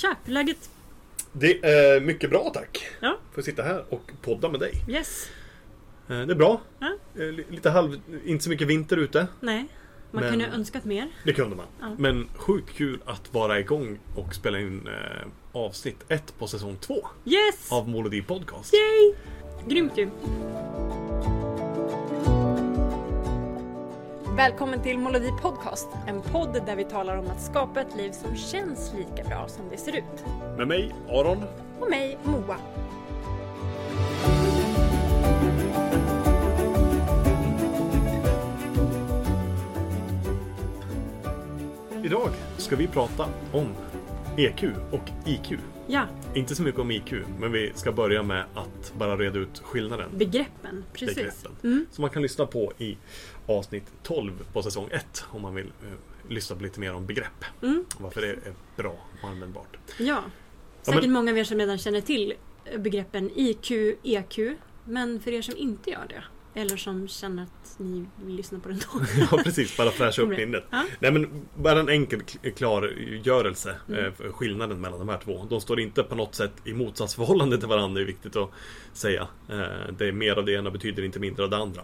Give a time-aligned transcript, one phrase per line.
[0.00, 0.70] Tja, hur är läget?
[1.32, 2.86] Det är mycket bra tack.
[3.00, 3.18] Ja.
[3.32, 4.72] För att sitta här och podda med dig.
[4.88, 5.28] Yes.
[6.08, 6.60] Eh, Det är bra.
[6.78, 6.96] Ja.
[7.14, 8.00] Eh, li- Lite halv...
[8.24, 9.26] Inte så mycket vinter ute.
[9.40, 9.66] Nej.
[10.10, 11.08] Man Men- kunde ha önskat mer.
[11.24, 11.66] Det kunde man.
[11.80, 11.94] Ja.
[11.98, 17.06] Men sjukt kul att vara igång och spela in eh, avsnitt ett på säsong två
[17.24, 17.72] Yes!
[17.72, 18.74] av Molodi Podcast.
[18.74, 19.14] Yay!
[19.68, 20.08] Grymt ju.
[24.36, 25.88] Välkommen till Molodi Podcast.
[26.06, 29.64] En podd där vi talar om att skapa ett liv som känns lika bra som
[29.70, 30.24] det ser ut.
[30.56, 31.44] Med mig, Aron.
[31.80, 32.56] Och mig, Moa.
[42.04, 43.66] Idag ska vi prata om
[44.36, 45.52] EQ och IQ.
[45.86, 46.04] Ja,
[46.34, 50.10] Inte så mycket om IQ, men vi ska börja med att bara reda ut skillnaden.
[50.16, 50.84] begreppen.
[50.92, 51.16] Precis.
[51.16, 51.52] begreppen.
[51.62, 51.86] Mm.
[51.90, 52.96] Som man kan lyssna på i
[53.58, 57.44] avsnitt 12 på säsong 1 om man vill eh, lyssna på lite mer om begrepp.
[57.62, 57.84] Mm.
[57.98, 58.38] Varför det är
[58.76, 59.76] bra och användbart.
[59.98, 60.22] Ja.
[60.82, 62.32] Säkert men- många av er som redan känner till
[62.78, 63.70] begreppen IQ,
[64.02, 64.38] EQ.
[64.84, 66.24] Men för er som inte gör det,
[66.60, 69.00] eller som känner att ni vill lyssna på den då.
[69.30, 70.64] Ja precis, bara fräscha upp minnet.
[70.70, 70.84] Ja.
[71.00, 72.20] Nej men bara en enkel
[72.56, 74.04] klargörelse Mm.
[74.04, 75.46] eh, för skillnaden mellan de här två.
[75.50, 78.50] De står inte på något sätt i motsatsförhållande till varandra, det är viktigt att
[78.92, 79.28] säga.
[79.48, 81.82] Eh, Det är mer av det ena betyder inte mindre av det andra.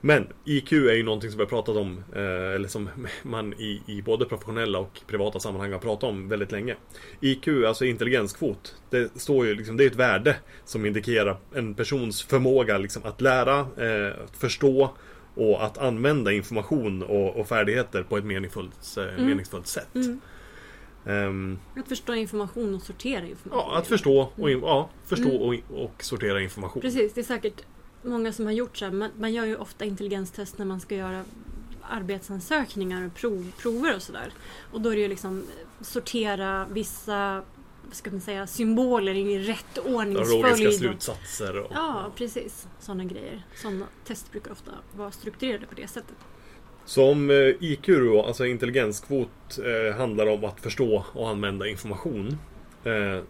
[0.00, 2.88] Men IQ är ju någonting som vi har pratat om, eh, eller som
[3.22, 6.76] man i, i både professionella och privata sammanhang har pratat om väldigt länge.
[7.20, 12.22] IQ, alltså intelligenskvot, det står ju liksom, det är ett värde som indikerar en persons
[12.22, 14.94] förmåga liksom, att lära, eh, att förstå
[15.34, 19.26] och att använda information och, och färdigheter på ett meningsfullt, eh, Mm.
[19.26, 19.94] meningsfullt sätt.
[19.94, 20.20] Mm.
[21.06, 23.62] Ehm, Att förstå information och sortera information.
[23.70, 25.62] ja, att förstå, och, in- ja, förstå Mm.
[25.70, 26.82] och, och sortera information.
[26.82, 27.62] Precis, det är säkert
[28.02, 28.92] många som har gjort så här.
[28.92, 31.24] Man, man gör ju ofta intelligenstest när man ska göra
[31.82, 34.32] arbetsansökningar och prov, prover och sådär.
[34.72, 37.42] Och då är det ju liksom eh, sortera vissa
[37.92, 40.66] ska man säga, symboler i rätt Logiska ordningsföljd.
[40.68, 41.58] och- slutsatser.
[41.58, 42.68] Och, Ja, precis.
[42.80, 43.42] Sådana grejer.
[43.54, 46.16] Sådana test brukar ofta vara strukturerade på det sättet.
[46.84, 52.38] Så om eh, IQ då, alltså intelligenskvot, eh, handlar om att förstå och använda information.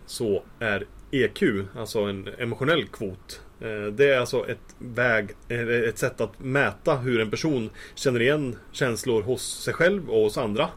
[0.07, 1.43] Så är EQ,
[1.77, 3.41] alltså en emotionell kvot.
[3.61, 8.23] Eh, det är alltså ett väg, eh, ett sätt att mäta hur en person känner
[8.23, 10.69] igen känslor hos sig själv och hos andra.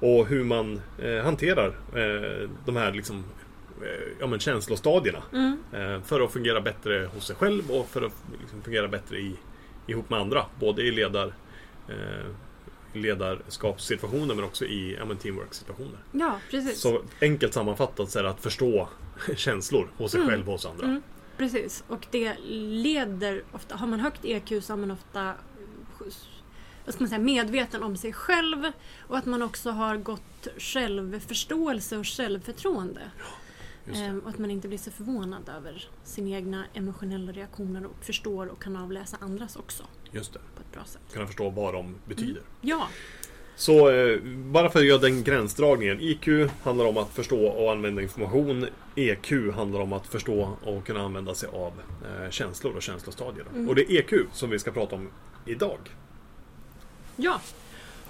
[0.00, 1.72] Och hur man eh, hanterar
[2.66, 3.24] de här liksom,
[4.20, 5.22] ja, men känslostadierna.
[5.32, 6.02] Mm.
[6.02, 9.36] För att fungera bättre hos sig själv och för att liksom fungera bättre i,
[9.86, 10.46] ihop med andra.
[10.60, 11.34] Både i ledar,
[12.92, 15.98] ledarskapssituationer men också i ja, teamwork-situationer.
[16.12, 16.80] Ja, precis.
[16.80, 18.88] Så enkelt sammanfattat så är det att förstå
[19.36, 20.30] känslor hos sig Mm.
[20.30, 20.86] själv och hos andra.
[20.86, 21.02] Mm,
[21.36, 21.84] precis.
[21.88, 23.76] Och det leder ofta...
[23.76, 25.34] Har man högt EQ så är man ofta
[26.84, 28.72] vad ska man säga, medveten om sig själv
[29.08, 33.00] och att man också har gott självförståelse och självförtroende.
[33.84, 33.92] Det.
[33.98, 38.46] Ehm, och att man inte blir så förvånad över sina egna emotionella reaktioner och förstår
[38.46, 40.38] och kan avläsa andras också Just det.
[40.56, 41.00] på ett bra sätt.
[41.12, 42.42] Kunna förstå vad de betyder.
[42.60, 42.88] Ja,
[43.56, 46.00] Så eh, bara för att göra den gränsdragningen.
[46.00, 46.28] IQ
[46.62, 48.66] handlar om att förstå och använda information.
[48.96, 51.72] EQ handlar om att förstå och kunna använda sig av
[52.04, 53.46] eh, känslor och känslostadier.
[53.54, 53.68] Mm.
[53.68, 55.10] Och det är EQ som vi ska prata om
[55.46, 55.78] idag.
[57.16, 57.40] Ja,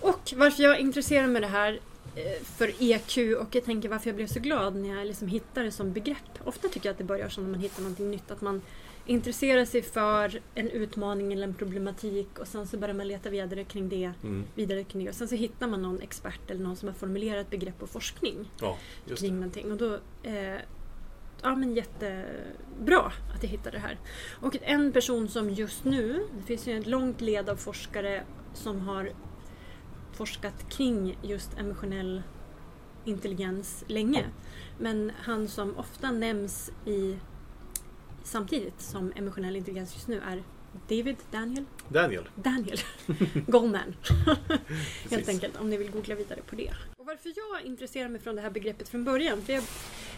[0.00, 1.80] och varför jag intresserar mig det här
[2.16, 5.66] eh, för EQ och jag tänker varför jag blev så glad när jag liksom hittade
[5.66, 6.38] det som begrepp.
[6.44, 8.30] Ofta tycker jag att det börjar så när man hittar någonting nytt.
[8.30, 8.62] Att man
[9.06, 13.64] intresserar sig för en utmaning eller en problematik och sen så börjar man leta vidare
[13.64, 14.12] kring det.
[14.22, 14.44] Mm.
[14.54, 15.10] Vidare kring det.
[15.10, 18.50] Och sen så hittar man någon expert eller någon som har formulerat begrepp och forskning
[18.60, 18.76] Ja,
[19.16, 19.36] kring det.
[19.36, 19.72] någonting.
[19.72, 20.56] Och då, eh,
[21.42, 23.98] ja men jättebra att jag hittade det här.
[24.40, 28.22] Och en person som just nu, det finns ju ett långt led av forskare
[28.54, 29.12] som har
[30.12, 32.22] forskat kring just emotionell
[33.04, 34.24] intelligens länge.
[34.78, 37.16] Men han som ofta nämns i
[38.24, 40.42] samtidigt som emotionell intelligens just nu är
[40.88, 42.28] David Daniel Daniel.
[42.34, 42.78] Daniel
[43.46, 43.94] Goldman.
[45.10, 46.70] Helt enkelt, om ni vill googla vidare på det.
[46.96, 49.42] Och varför jag intresserar mig från det här begreppet från början?
[49.42, 49.64] För jag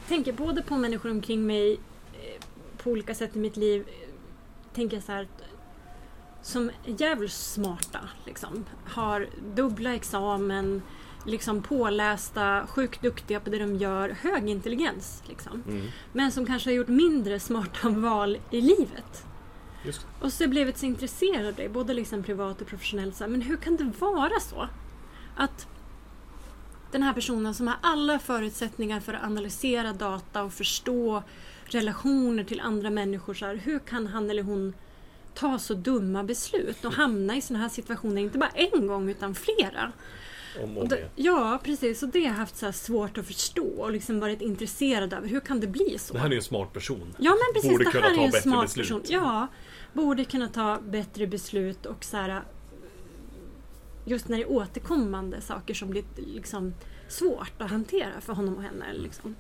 [0.08, 2.42] tänker både på människor omkring mig eh,
[2.76, 3.86] på olika sätt i mitt liv.
[4.74, 5.28] Tänker jag så här
[6.42, 8.00] som jävligt smarta.
[8.26, 10.82] Liksom, har dubbla examen,
[11.26, 15.22] liksom pålästa, sjukt duktiga på det de gör, hög intelligens.
[15.26, 15.62] Liksom.
[15.68, 15.86] Mm.
[16.12, 19.24] Men som kanske har gjort mindre smarta val i livet.
[19.84, 20.06] Just.
[20.20, 23.16] Och så jag så intresserad av det, både liksom privat och professionellt.
[23.16, 24.68] Så här, men hur kan det vara så?
[25.36, 25.66] Att
[26.92, 31.22] den här personen som har alla förutsättningar för att analysera data och förstå
[31.64, 33.34] relationer till andra människor.
[33.34, 34.74] Så här, hur kan han eller hon
[35.34, 39.34] ta så dumma beslut och hamna i sådana här situationer, inte bara en gång utan
[39.34, 39.92] flera?
[40.62, 42.02] Om Och och det, ja, precis.
[42.02, 45.26] Och det har jag haft så svårt att förstå och liksom varit intresserad av.
[45.26, 46.12] Hur kan det bli så?
[46.14, 47.14] Det här är ju en smart person.
[47.18, 48.86] Ja men precis, Borde det här är en smart beslut.
[48.86, 49.02] person.
[49.08, 49.46] Ja,
[49.92, 52.42] borde kunna ta bättre beslut och så här,
[54.04, 56.74] just när det är återkommande saker som blir liksom
[57.08, 58.84] svårt att hantera för honom och henne.
[58.92, 59.36] Liksom.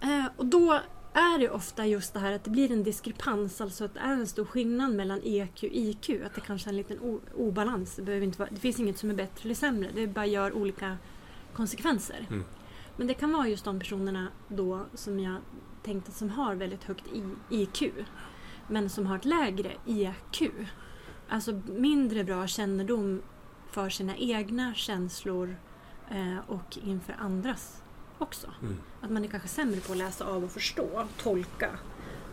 [0.00, 0.80] Eh, och då
[1.18, 4.12] är det ofta just det här att det blir en diskrepans, alltså att det är
[4.12, 6.10] en stor skillnad mellan EQ och IQ.
[6.26, 7.96] Att det kanske är en liten obalans.
[7.96, 10.52] Det, behöver inte vara, det finns inget som är bättre eller sämre, det bara gör
[10.52, 10.96] olika
[11.52, 12.26] konsekvenser.
[12.30, 12.44] Mm.
[12.96, 15.36] Men det kan vara just de personerna då som jag
[15.82, 17.04] tänkte som har väldigt högt
[17.50, 17.82] IQ.
[18.68, 20.52] Men som har ett lägre EQ.
[21.28, 23.22] Alltså mindre bra kännedom
[23.70, 25.56] för sina egna känslor
[26.10, 27.82] eh, och inför andras
[28.18, 28.46] också.
[28.62, 28.76] Mm.
[29.00, 31.70] Att man är kanske sämre på att läsa av och förstå, tolka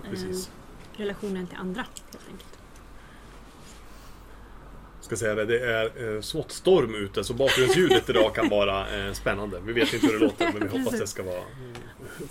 [0.04, 0.20] eh,
[0.98, 2.50] relationen till andra helt enkelt.
[5.02, 9.14] Ska säga det, det är eh, smått storm ute så bakgrundsljudet idag kan vara eh,
[9.14, 9.60] spännande.
[9.66, 11.74] Vi vet inte hur det låter men vi hoppas det ska vara mm,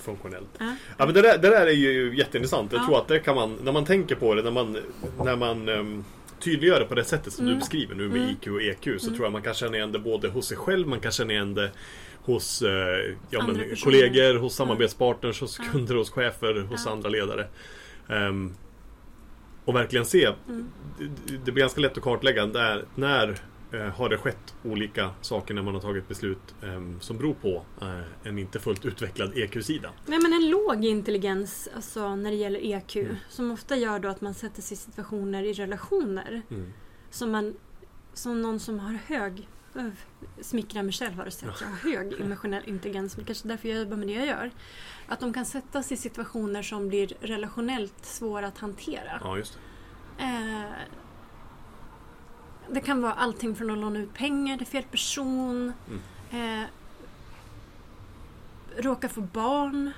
[0.02, 0.48] funktionellt.
[0.58, 0.76] Ja.
[0.98, 2.72] Ja men det där, det där är ju jätteintressant.
[2.72, 2.86] Jag Ja.
[2.86, 4.76] tror att det kan man, när man tänker på det, när man,
[5.24, 6.04] när man um,
[6.40, 7.54] tydliggör det på det sättet som Mm.
[7.54, 8.30] du beskriver nu med Mm.
[8.30, 9.00] IQ och EQ så Mm.
[9.16, 11.54] tror jag man kan känna igen det både hos sig själv, man kan känna igen
[11.54, 11.70] det
[12.24, 17.46] hos eh, ja, men, kollegor, hos samarbetspartners, hos kunder, hos chefer, hos andra ledare.
[18.08, 18.54] Ehm,
[19.64, 20.66] och verkligen se, Mm.
[20.98, 23.38] det, det blir ganska lätt att kartlägga där, när
[23.72, 27.62] eh, har det skett olika saker när man har tagit beslut ehm, som beror på
[27.80, 29.90] eh, en inte fullt utvecklad EQ-sida.
[30.06, 33.16] Nej, men en låg intelligens alltså, när det gäller EQ Mm.
[33.28, 36.72] som ofta gör då att man sätter sig i situationer i relationer Mm.
[37.10, 37.54] som, man,
[38.14, 39.48] som någon som har hög
[40.40, 41.60] smickrar mig själv har du sett.
[41.60, 43.16] Jag har hög emotionell intelligens.
[43.16, 44.50] Men kanske därför jag jobbar med det jag gör.
[45.08, 49.20] Att de kan sätta sig i situationer som blir relationellt svåra att hantera.
[49.20, 49.58] Ja, just
[50.18, 50.24] det.
[50.24, 50.70] Eh,
[52.70, 55.72] det kan vara allting från att låna ut pengar till fel person.
[56.30, 56.62] Mm.
[56.62, 56.68] Eh,
[58.76, 59.90] råka få barn.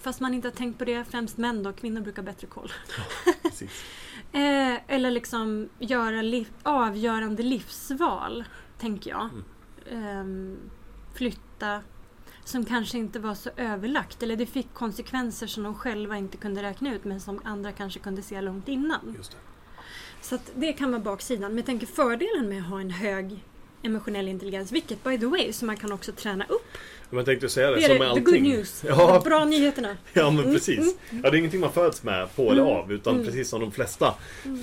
[0.00, 1.04] Fast man inte har tänkt på det.
[1.04, 1.72] Främst män då.
[1.72, 2.72] Kvinnor brukar bättre koll.
[3.42, 3.84] Precis.
[4.32, 8.44] Eh, eller liksom göra liv, avgörande livsval,
[8.84, 9.28] tänker jag.
[9.90, 10.56] Ehm,
[11.14, 11.80] flytta
[12.44, 14.22] som kanske inte var så överlagt.
[14.22, 18.00] Eller det fick konsekvenser som de själva inte kunde räkna ut men som andra kanske
[18.00, 19.14] kunde se långt innan.
[19.16, 19.38] Just det.
[20.20, 21.50] Så det kan vara baksidan.
[21.50, 23.44] Men jag tänker fördelen med att ha en hög
[23.82, 26.78] emotionell intelligens, vilket by the way, som man kan också träna upp.
[27.16, 28.42] Jag tänkte säga det, Det som är med det, the allting.
[28.44, 28.84] good news.
[28.88, 29.96] Ja, De bra nyheterna.
[30.12, 30.96] ja men Mm, precis.
[31.10, 32.92] Ja, det är ingenting man föds med på eller Mm, av.
[32.92, 33.26] Utan mm.
[33.26, 34.14] precis som de flesta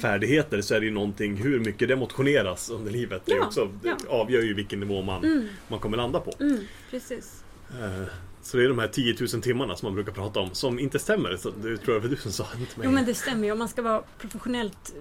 [0.01, 3.21] färdigheter så är det ju någonting hur mycket det motioneras under livet.
[3.25, 6.33] Det, Ja, också, det avgör ju vilken nivå man, Mm, man kommer landa på.
[6.39, 6.59] mm,
[6.91, 7.43] precis.
[7.69, 8.03] Eh,
[8.43, 10.99] Så det är de här 10 000 timmarna som man brukar prata om som inte
[10.99, 11.37] stämmer.
[11.37, 12.47] Så det tror jag var du som sa.
[12.83, 13.51] Jo men det stämmer ju.
[13.51, 14.93] Om man ska vara professionellt,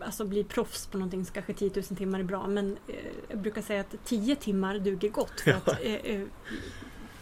[0.00, 2.46] alltså bli proffs på någonting så kanske 10 000 timmar är bra.
[2.46, 2.94] Men eh,
[3.28, 5.40] jag brukar säga att 10 timmar duger gott.
[5.40, 6.20] För att, eh, eh,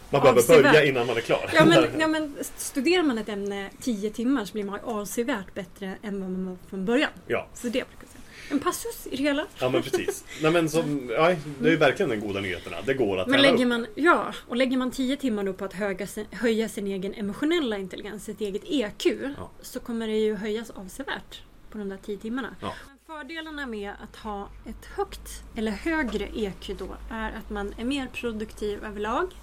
[0.09, 0.63] man behöver avsevärt.
[0.63, 1.49] börja innan man är klar.
[1.53, 5.97] ja, men, ja men studerar man ett ämne 10 timmar så blir man avsevärt bättre
[6.01, 7.09] än vad man var från början.
[7.27, 7.47] ja.
[7.53, 8.21] Så det brukar jag säga.
[8.51, 9.45] En passus i det hela.
[9.59, 10.25] ja, men precis.
[10.41, 12.77] Nej, men som, ja, det är ju verkligen den goda nyheterna.
[12.85, 13.67] Det går att Men lägger upp.
[13.67, 17.77] man, ja, och lägger man 10 timmar då på att höga, höja sin egen emotionella
[17.77, 19.05] intelligens, sitt eget EQ,
[19.37, 19.49] Ja.
[19.61, 22.55] så kommer det ju höjas avsevärt på de där 10 timmarna.
[22.61, 22.73] Ja.
[23.05, 28.07] Fördelarna med att ha ett högt eller högre EQ då är att man är mer
[28.07, 29.35] produktiv överlag.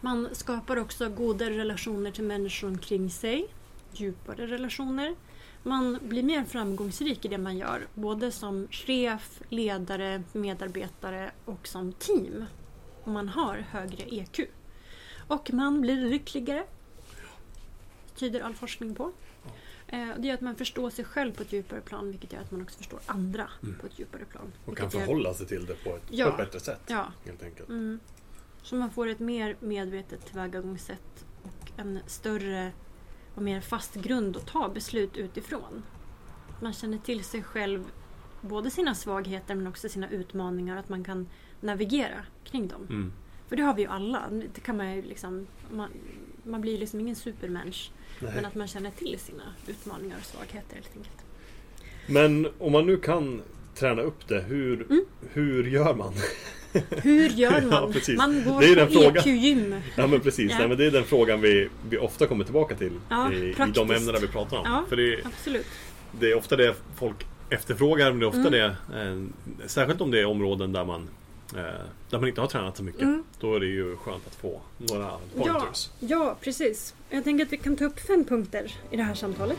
[0.00, 3.46] Man skapar också goda relationer till människor omkring sig,
[3.92, 5.14] djupare relationer.
[5.62, 11.92] Man blir mer framgångsrik i det man gör, både som chef, ledare, medarbetare och som
[11.92, 12.44] team.
[13.04, 14.40] Om man har högre EQ.
[15.28, 16.64] Och man blir lyckligare.
[18.16, 19.12] tyder all forskning på.
[19.92, 22.50] Eh, Det gör att man förstår sig själv på ett djupare plan vilket gör att
[22.50, 23.74] man också förstår andra Mm.
[23.78, 24.52] på ett djupare plan.
[24.64, 26.24] Och kan gör- förhålla sig till det på ett, Ja.
[26.26, 26.80] på ett bättre sätt.
[26.86, 27.12] Ja.
[27.24, 27.68] Helt enkelt.
[27.68, 28.00] Mm.
[28.62, 32.72] Så man får ett mer medvetet tillvägagångssätt och en större
[33.34, 35.82] och mer fast grund att ta beslut utifrån.
[36.62, 37.84] Man känner till sig själv,
[38.40, 41.28] både sina svagheter men också sina utmaningar, att man kan
[41.60, 42.86] navigera kring dem.
[42.90, 43.12] Mm.
[43.48, 44.22] För det har vi ju alla.
[44.54, 45.88] Det kan man ju liksom, man,
[46.44, 47.90] man blir liksom ingen supermensch.
[48.20, 48.32] Nej.
[48.34, 51.16] Men att man känner till sina utmaningar och svagheter helt enkelt.
[52.06, 53.42] Men om man nu kan
[53.74, 55.04] träna upp det, hur, Mm.
[55.32, 56.12] hur gör man?
[56.90, 57.94] Hur gör man?
[58.06, 59.16] Ja, man går Det är den på frågan.
[59.16, 59.74] EQ-gym.
[59.96, 60.58] Ja men precis, Ja.
[60.58, 63.54] Nej, men det är den frågan vi, vi ofta kommer tillbaka till Ja, i, i
[63.74, 64.62] de ämnena vi pratar om.
[64.66, 64.84] Ja.
[64.88, 65.66] För det, Absolut.
[66.20, 68.52] det är ofta det folk efterfrågar, men det är ofta Mm.
[68.52, 68.76] det
[69.60, 71.08] eh, Särskilt om det är områden där man
[71.52, 73.02] Där man inte har tränat så mycket.
[73.02, 73.24] Mm.
[73.40, 75.90] Då är det ju skönt att få några pointers.
[76.00, 76.94] Ja, precis.
[77.10, 79.58] Jag tänker att vi kan ta upp fem punkter i det här samtalet.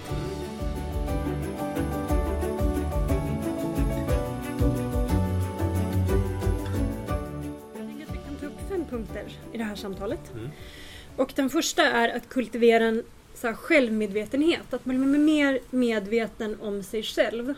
[8.93, 10.33] punkter i det här samtalet.
[10.33, 10.49] Mm.
[11.15, 14.73] Och den första är att kultivera en så självmedvetenhet.
[14.73, 17.53] Att man blir mer medveten om sig själv.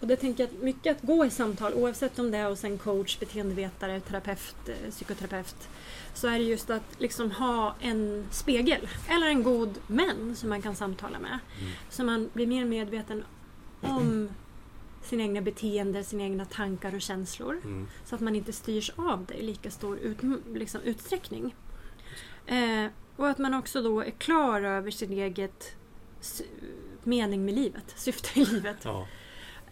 [0.00, 2.64] Och det tänker jag att mycket att gå i samtal, oavsett om det är hos
[2.64, 5.68] en coach, beteendevetare, terapeut, eh, psykoterapeut,
[6.14, 10.62] så är det just att liksom ha en spegel eller en god vän som man
[10.62, 11.38] kan samtala med.
[11.60, 11.72] Mm.
[11.90, 13.24] Så man blir mer medveten
[13.80, 14.28] om
[15.02, 17.60] sina egna beteenden, sina egna tankar och känslor.
[17.64, 17.88] Mm.
[18.04, 20.18] Så att man inte styrs av det i lika stor ut,
[20.54, 21.54] liksom, utsträckning.
[22.46, 25.76] Eh, och att man också då är klar över sin eget
[27.04, 28.76] mening med livet, syfte i livet.
[28.82, 29.06] Ja.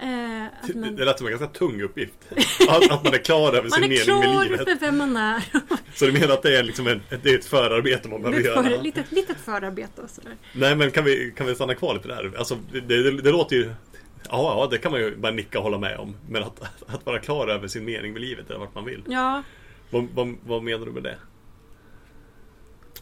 [0.00, 2.14] Eh, att man, Det lät som en ganska tung uppgift.
[2.68, 4.64] Att, att man är klar över man sin är mening klar med livet.
[4.64, 5.44] för vem man är.
[5.94, 8.40] Så du menar att det är, liksom en, det är ett förarbete man behöver är
[8.40, 8.62] ett göra?
[8.76, 10.36] för, litet, litet förarbete och sådär.
[10.52, 12.32] Nej men kan vi, kan vi stanna kvar lite där?
[12.38, 13.64] Alltså det, det, det låter ju...
[13.64, 13.72] Ja,
[14.30, 16.16] ja, det kan man ju bara nicka och hålla med om.
[16.28, 19.02] Men att, att vara klar över sin mening med livet eller vart man vill.
[19.08, 19.42] Ja,
[19.90, 21.16] Vad, vad, vad menar du med det?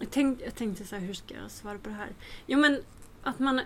[0.00, 2.09] jag, tänk, jag tänkte så här, hur ska jag svara på det här?
[2.47, 2.81] Jo men
[3.23, 3.61] att man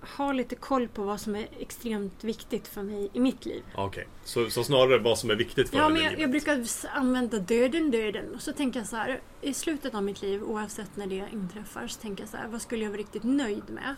[0.00, 3.62] har lite koll på vad som är extremt viktigt för mig i mitt liv.
[3.74, 6.20] Okej, så, så snarare vad som är viktigt för Ja, i men jag, livet.
[6.20, 8.34] jag brukar använda döden, döden.
[8.34, 11.86] Och så tänker jag så här, i slutet av mitt liv, oavsett när det inträffar,
[11.86, 13.96] så tänker jag så här, vad skulle jag vara riktigt nöjd med?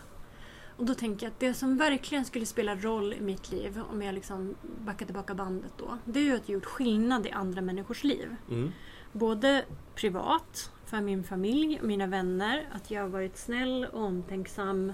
[0.77, 4.01] Och då tänker jag att det som verkligen skulle spela roll i mitt liv, om
[4.01, 4.55] jag liksom
[4.85, 8.35] backar tillbaka bandet då, det är ju att jag gjort skillnad i andra människors liv.
[8.49, 8.71] Mm.
[9.11, 14.93] Både privat, för min familj och mina vänner, att jag har varit snäll och omtänksam.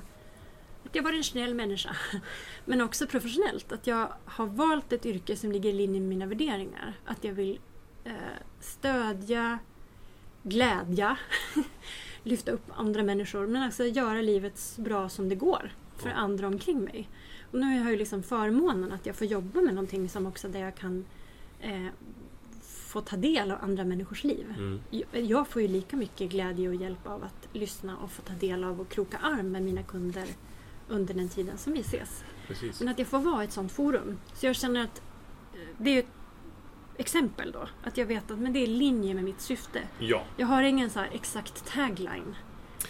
[0.91, 1.96] Jag varit en snäll människa.
[2.65, 6.25] Men också professionellt, att jag har valt ett yrke som ligger i linje med mina
[6.25, 6.93] värderingar.
[7.05, 7.60] Att jag vill
[8.03, 8.13] eh,
[8.60, 9.60] stödja,
[10.43, 11.17] glädja,
[12.24, 16.48] lyfta upp andra människor men också göra livet så bra som det går för andra
[16.48, 17.10] omkring mig.
[17.51, 20.48] Och nu har jag ju liksom förmånen att jag får jobba med någonting som också
[20.48, 21.05] där jag kan
[21.60, 21.88] eh,
[22.62, 24.55] få ta del av andra människors liv.
[24.58, 24.81] Mm.
[25.29, 28.63] Jag får ju lika mycket glädje och hjälp av att lyssna och få ta del
[28.63, 30.25] av och kroka arm med mina kunder
[30.89, 32.24] under den tiden som vi ses.
[32.48, 32.79] Precis.
[32.79, 34.17] Men att jag får vara ett sånt forum.
[34.34, 35.01] Så jag känner att
[35.53, 36.05] eh, det är ett
[36.98, 37.67] exempel då.
[37.84, 39.79] Att jag vet att men det är i linje med mitt syfte.
[40.00, 40.24] Ja.
[40.38, 42.36] Jag har ingen så exakt tagline.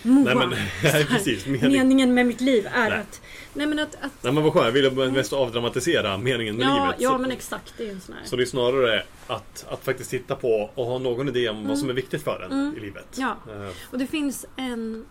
[0.02, 0.24] Moa.
[0.34, 0.50] Nej men,
[0.84, 1.46] nej, precis.
[1.46, 1.72] Mening.
[1.72, 3.00] Meningen med mitt liv är Nej.
[3.00, 3.22] att...
[3.54, 3.96] Nej men att...
[3.96, 7.02] att Nej men vad skönt, jag ville mest avdramatisera meningen med ja, livet.
[7.02, 7.74] ja men exakt.
[7.78, 8.26] Det är ju en sån här...
[8.26, 11.78] så det är snarare att, att faktiskt titta på och ha någon idé om vad
[11.78, 12.78] som är viktigt för en Mm.
[12.78, 13.06] i livet.
[13.18, 13.36] Ja.
[13.50, 15.06] Eh, Och det finns en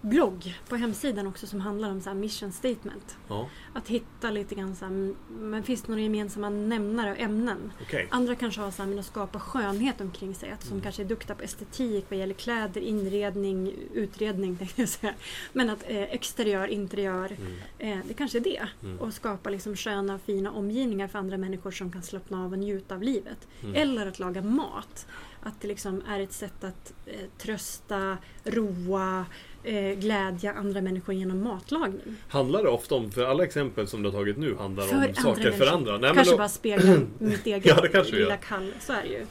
[0.00, 3.16] blogg på hemsidan också som handlar om så här mission statement.
[3.28, 7.72] ja, Att hitta lite grann så här, men finns det några gemensamma nämnare och ämnen?
[7.82, 8.08] okej.
[8.10, 10.50] Andra kanske har så här, men att skapa skönhet omkring sig.
[10.50, 10.82] Att som Mm.
[10.82, 14.56] kanske är duktiga på estetik vad gäller kläder, inredning, utredning.
[14.58, 15.14] tänkte jag säga.
[15.52, 17.36] Men att eh, exteriör, interiör.
[17.38, 17.98] Mm.
[17.98, 18.66] Eh, det kanske är det.
[18.82, 18.98] Mm.
[19.00, 22.94] Och skapa liksom sköna fina omgivningar för andra människor som kan slappna av och njuta
[22.94, 23.48] av livet.
[23.62, 23.74] Mm.
[23.74, 25.06] Eller att laga mat.
[25.42, 29.26] Att det liksom är ett sätt att eh, trösta, roa,
[29.64, 32.00] eh, glädja andra människor genom matlagning.
[32.28, 35.14] Handlar det ofta om, för alla exempel som du har tagit nu handlar För om
[35.14, 35.66] saker för människor.
[35.68, 35.92] andra.
[35.92, 38.72] Nej, men kanske då, bara speglar mitt eget Ja, det kanske lilla kall.
[38.80, 39.26] Så är det ju.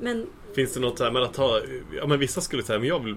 [0.00, 1.60] Men Finns det något så här, men att ta,
[1.96, 3.16] ja men vissa skulle säga, men jag vill,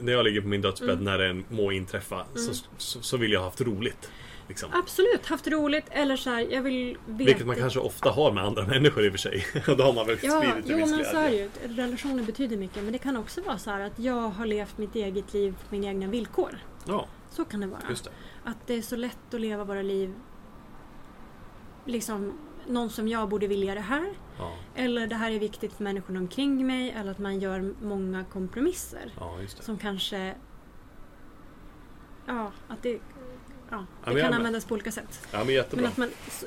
[0.00, 1.04] när jag ligger på min dödsbädd Mm.
[1.04, 4.10] när det må inträffa, så, så, så vill jag ha haft roligt.
[4.50, 4.70] Liksom.
[4.72, 5.84] absolut, haft roligt.
[5.90, 7.24] Eller så här, jag vill veta...
[7.24, 9.44] Vilket man kanske ofta har med andra människor i och för sig.
[9.66, 11.50] Då har man väl Ja, spridit en jo viss men så är ju.
[11.68, 12.82] Relationer betyder mycket.
[12.82, 15.74] Men det kan också vara så här att jag har levt mitt eget liv på
[15.74, 16.58] mina egna villkor.
[16.86, 17.80] Ja, Så kan det vara.
[17.88, 18.10] det.
[18.44, 20.14] Att det är så lätt att leva våra liv
[21.84, 24.08] liksom någon som jag borde vilja det här.
[24.38, 26.90] Ja, Eller det här är viktigt för människorna omkring mig.
[26.90, 29.12] Eller att man gör många kompromisser.
[29.20, 29.36] ja.
[29.60, 30.34] Som kanske...
[32.26, 32.98] Ja, att det...
[33.70, 35.26] Ja, det jag kan användas på olika sätt.
[35.32, 35.82] Ja men jättebra.
[35.82, 36.08] Men att man...
[36.28, 36.46] Så,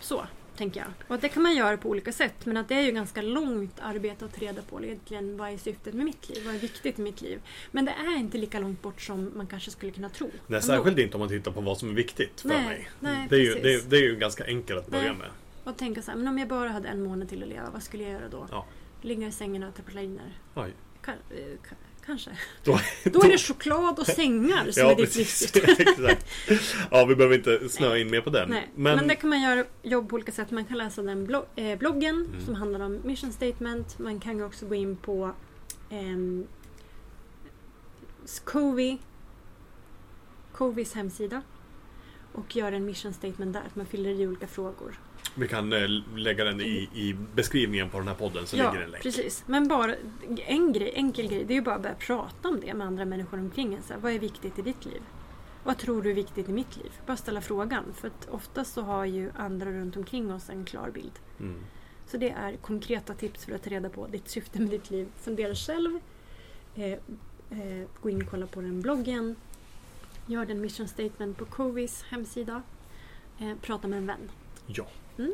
[0.00, 0.88] så tänker jag.
[1.08, 2.46] Och att det kan man göra på olika sätt.
[2.46, 5.56] Men att det är ju ganska långt arbete att ta reda på egentligen vad är
[5.56, 6.42] syftet med mitt liv?
[6.46, 7.40] Vad är viktigt i mitt liv?
[7.70, 10.30] Men det är inte lika långt bort som man kanske skulle kunna tro.
[10.46, 12.90] Nej, särskilt inte om man tittar på vad som är viktigt för Nej, mig.
[13.00, 15.16] nej, det, är ju, det, är, det är ju ganska enkelt att börja Nej.
[15.16, 15.28] med.
[15.64, 17.82] Och tänka så här, men om jag bara hade en månad till att leva, vad
[17.82, 18.46] skulle jag göra då?
[18.50, 18.66] Ja.
[19.02, 20.38] Ligga i sängen och äta praliner?
[22.04, 22.30] Eh, kanske.
[22.64, 25.60] Då, Då är det choklad och sängar som är ditt livssyfte.
[26.90, 28.48] Ja, vi behöver inte snöa in mer på den.
[28.48, 28.62] Men,
[28.96, 30.50] men, det kan man göra jobb på olika sätt.
[30.50, 32.44] Man kan läsa den blog- eh, bloggen Mm.
[32.44, 33.98] som handlar om mission statement.
[33.98, 35.30] Man kan också gå in på
[35.90, 36.46] ehm,
[38.44, 38.98] Covey,
[40.52, 41.42] Coveys hemsida
[42.32, 43.62] och göra en mission statement där.
[43.66, 45.00] Att man fyller i olika frågor.
[45.34, 48.84] Vi kan eh, lägga den i, i beskrivningen på den här podden så ja, ligger
[48.84, 49.02] en länk.
[49.02, 49.44] precis.
[49.46, 49.94] Men bara
[50.46, 53.04] en grej, enkel grej, det är ju bara att börja prata om det med andra
[53.04, 53.82] människor omkring en.
[53.82, 55.02] Så här, vad är viktigt i ditt liv?
[55.64, 56.92] Vad tror du är viktigt i mitt liv?
[57.06, 57.84] Bara ställa frågan.
[57.94, 61.12] För att oftast så har ju andra runt omkring oss en klar bild.
[61.40, 61.60] Mm.
[62.06, 65.08] Så det är konkreta tips för att ta reda på ditt syfte med ditt liv.
[65.20, 66.00] Fundera själv.
[66.74, 69.36] Eh, eh, gå in och kolla på den bloggen.
[70.26, 72.62] Gör den mission statement på Covis hemsida.
[73.38, 74.30] Eh, prata med en vän.
[74.66, 74.86] Ja.
[75.18, 75.32] Mm.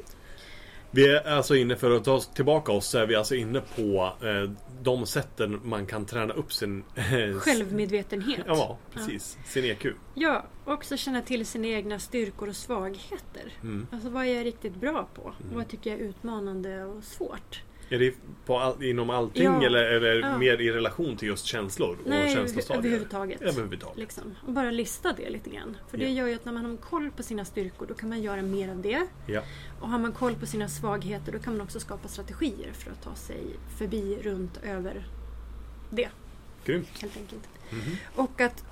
[0.93, 4.13] Vi är alltså inne, för att ta tillbaka oss, så är vi alltså inne på
[4.23, 4.51] eh,
[4.83, 6.85] de sätten man kan träna upp sin...
[6.95, 8.45] Eh, Självmedvetenhet.
[8.47, 9.39] Ja, precis.
[9.47, 9.87] Sin EQ.
[10.15, 13.53] Ja, också känna till sina egna styrkor och svagheter.
[13.63, 13.87] Mm.
[13.93, 15.23] Alltså vad är jag riktigt bra på?
[15.23, 15.57] Mm.
[15.57, 17.63] Vad tycker jag är utmanande och svårt?
[17.93, 18.15] Är det
[18.47, 19.63] på all, inom allting Ja.
[19.65, 20.39] eller det Ja.
[20.39, 22.79] mer i relation till just känslor och Nej, känslostadier?
[22.85, 23.43] överhuvudtaget.
[23.43, 23.99] Överhuvudtaget.
[23.99, 24.35] Liksom.
[24.47, 25.77] Och bara lista det lite grann.
[25.91, 26.11] För det Ja.
[26.11, 28.69] gör ju att när man har koll på sina styrkor då kan man göra mer
[28.71, 29.07] av det.
[29.81, 33.03] Och har man koll på sina svagheter då kan man också skapa strategier för att
[33.03, 33.41] ta sig
[33.79, 35.07] förbi, runt, över
[35.91, 36.09] det
[36.65, 36.89] Grymt.
[37.03, 37.49] helt enkelt.
[37.71, 37.97] Mhm.
[38.15, 38.65] Och att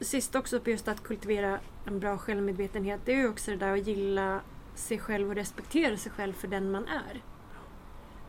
[0.00, 3.72] sist också på just att kultivera en bra självmedvetenhet det är ju också det där
[3.72, 4.40] att gilla
[4.74, 7.22] sig själv och respektera sig själv för den man är.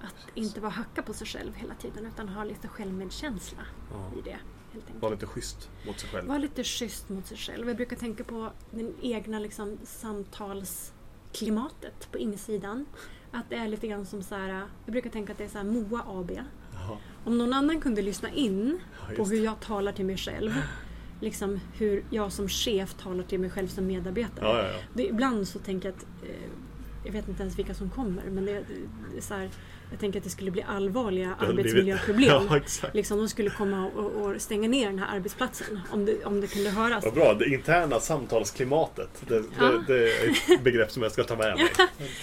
[0.02, 3.60] Att inte vara hacka på sig själv hela tiden utan ha lite självmedkänsla
[3.92, 4.12] Ja.
[4.20, 4.38] i det.
[5.00, 6.28] Var lite schysst mot sig själv.
[6.28, 7.68] Var lite schysst mot sig själv.
[7.68, 12.86] Jag brukar tänka på den egna liksom, samtalsklimatet på insidan.
[13.32, 14.48] Att det är lite grann som så här,
[14.86, 16.32] jag brukar tänka att det är så här MOA AB.
[16.74, 16.98] Jaha.
[17.26, 20.52] Om någon annan kunde lyssna in Ja, på hur jag talar till mig själv.
[21.22, 24.64] Liksom hur jag som chef talar till mig själv som medarbetare.
[24.64, 24.80] Ja, ja.
[24.94, 26.50] Det, ibland så tänker jag att, eh,
[27.06, 28.54] jag vet inte ens vilka som kommer, men det,
[29.12, 29.50] det är så här,
[29.92, 32.48] jag tänker att det skulle bli allvarliga arbetsmiljöproblem.
[32.82, 32.90] Ja.
[32.94, 36.48] Liksom de skulle komma och, och stänga ner den här arbetsplatsen om det, om det
[36.48, 37.06] kunde höras.
[37.06, 39.10] Vad bra, det interna samtalsklimatet.
[39.28, 39.66] Det, Ja.
[39.66, 41.68] det, det är ett begrepp som jag ska ta med mig.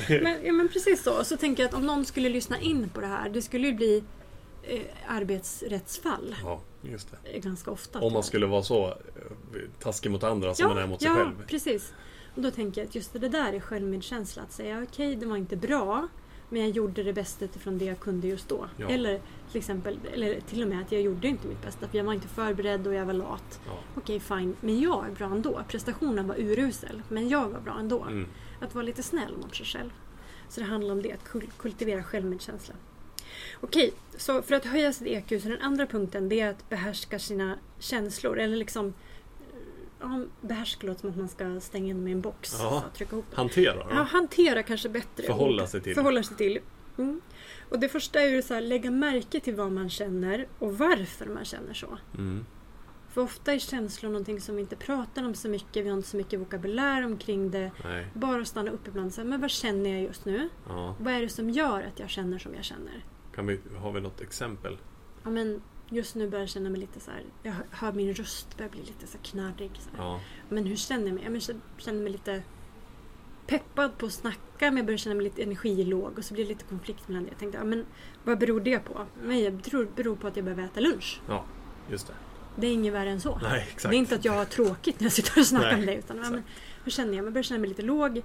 [0.22, 1.24] Men, ja, men precis så.
[1.24, 3.74] Så tänker jag att om någon skulle lyssna in på det här, det skulle ju
[3.74, 4.04] bli
[4.62, 7.30] eh, arbetsrättsfall Ja, just det.
[7.36, 8.00] eh, ganska ofta.
[8.00, 8.94] Om man skulle vara så eh,
[9.78, 11.46] taskig mot andra som man är mot sig ja, själv.
[11.46, 11.92] precis.
[12.34, 14.42] Och då tänker jag att just det där är självmedkänsla.
[14.42, 16.08] Att säga okej, det var inte bra,
[16.54, 18.66] men jag gjorde det bästa utifrån det jag kunde just då.
[18.76, 18.88] Ja.
[18.88, 19.20] Eller
[19.50, 22.12] till exempel, eller till och med att jag gjorde inte mitt bästa, för jag var
[22.12, 23.60] inte förberedd och jag var lat.
[23.66, 23.78] Ja.
[23.94, 25.62] Okej, fine, men jag är bra ändå.
[25.68, 28.02] Prestationen var urusel, men jag var bra ändå.
[28.02, 28.28] Mm.
[28.60, 29.90] Att vara lite snäll mot sig själv.
[30.48, 32.74] Så det handlar om det, att kul- kultivera självmedkänsla.
[33.60, 37.18] Okej, så för att höja sitt EQ, så den andra punkten det är att behärska
[37.18, 38.38] sina känslor.
[38.38, 38.94] Eller liksom...
[40.00, 42.56] Ja, behärska låter som att man ska stänga in dem i en box.
[42.58, 42.82] Ja.
[42.84, 43.34] Så, trycka ihop.
[43.34, 43.86] Hantera då?
[43.90, 45.26] Ja, hantera kanske bättre.
[45.26, 45.94] Förhålla sig till.
[45.94, 46.58] Förhålla sig till.
[46.98, 47.20] Mm.
[47.70, 51.26] Och det första är ju så här, lägga märke till vad man känner och varför
[51.26, 51.98] man känner så.
[52.14, 52.46] Mm.
[53.08, 55.84] För ofta är känslor någonting som vi inte pratar om så mycket.
[55.84, 57.70] Vi har inte så mycket vokabulär omkring det.
[57.84, 58.06] Nej.
[58.14, 60.48] Bara stanna upp ibland och säga, men vad känner jag just nu?
[60.68, 60.94] Ja.
[60.98, 63.04] Vad är det som gör att jag känner som jag känner?
[63.34, 64.78] Kan vi, har vi något exempel?
[65.24, 67.22] Ja, men just nu börjar jag känna mig lite så här.
[67.42, 69.70] Jag hör- min röst börjar bli lite så knarrig.
[69.74, 69.88] Så.
[69.96, 70.20] Ja.
[70.48, 71.42] Men hur känner jag mig?
[71.48, 72.42] Jag känner mig lite
[73.46, 76.48] peppad på att snacka men jag börjar känna mig lite energilåg och så blir det
[76.48, 77.30] lite konflikt mellan det.
[77.30, 77.86] Jag tänkte, ja, men
[78.24, 79.06] vad beror det på?
[79.22, 81.20] Men jag tror det beror på att jag behöver äta lunch.
[81.28, 81.44] ja,
[81.90, 82.14] just det.
[82.56, 83.38] Det är inget värre än så.
[83.42, 83.68] Nej.
[83.82, 85.96] Det är inte att jag har tråkigt när jag sitter och snackar Nej, med dig.
[85.96, 86.42] Utan, ja, men,
[86.84, 87.26] hur känner jag?
[87.26, 88.22] Jag börjar känna mig lite låg.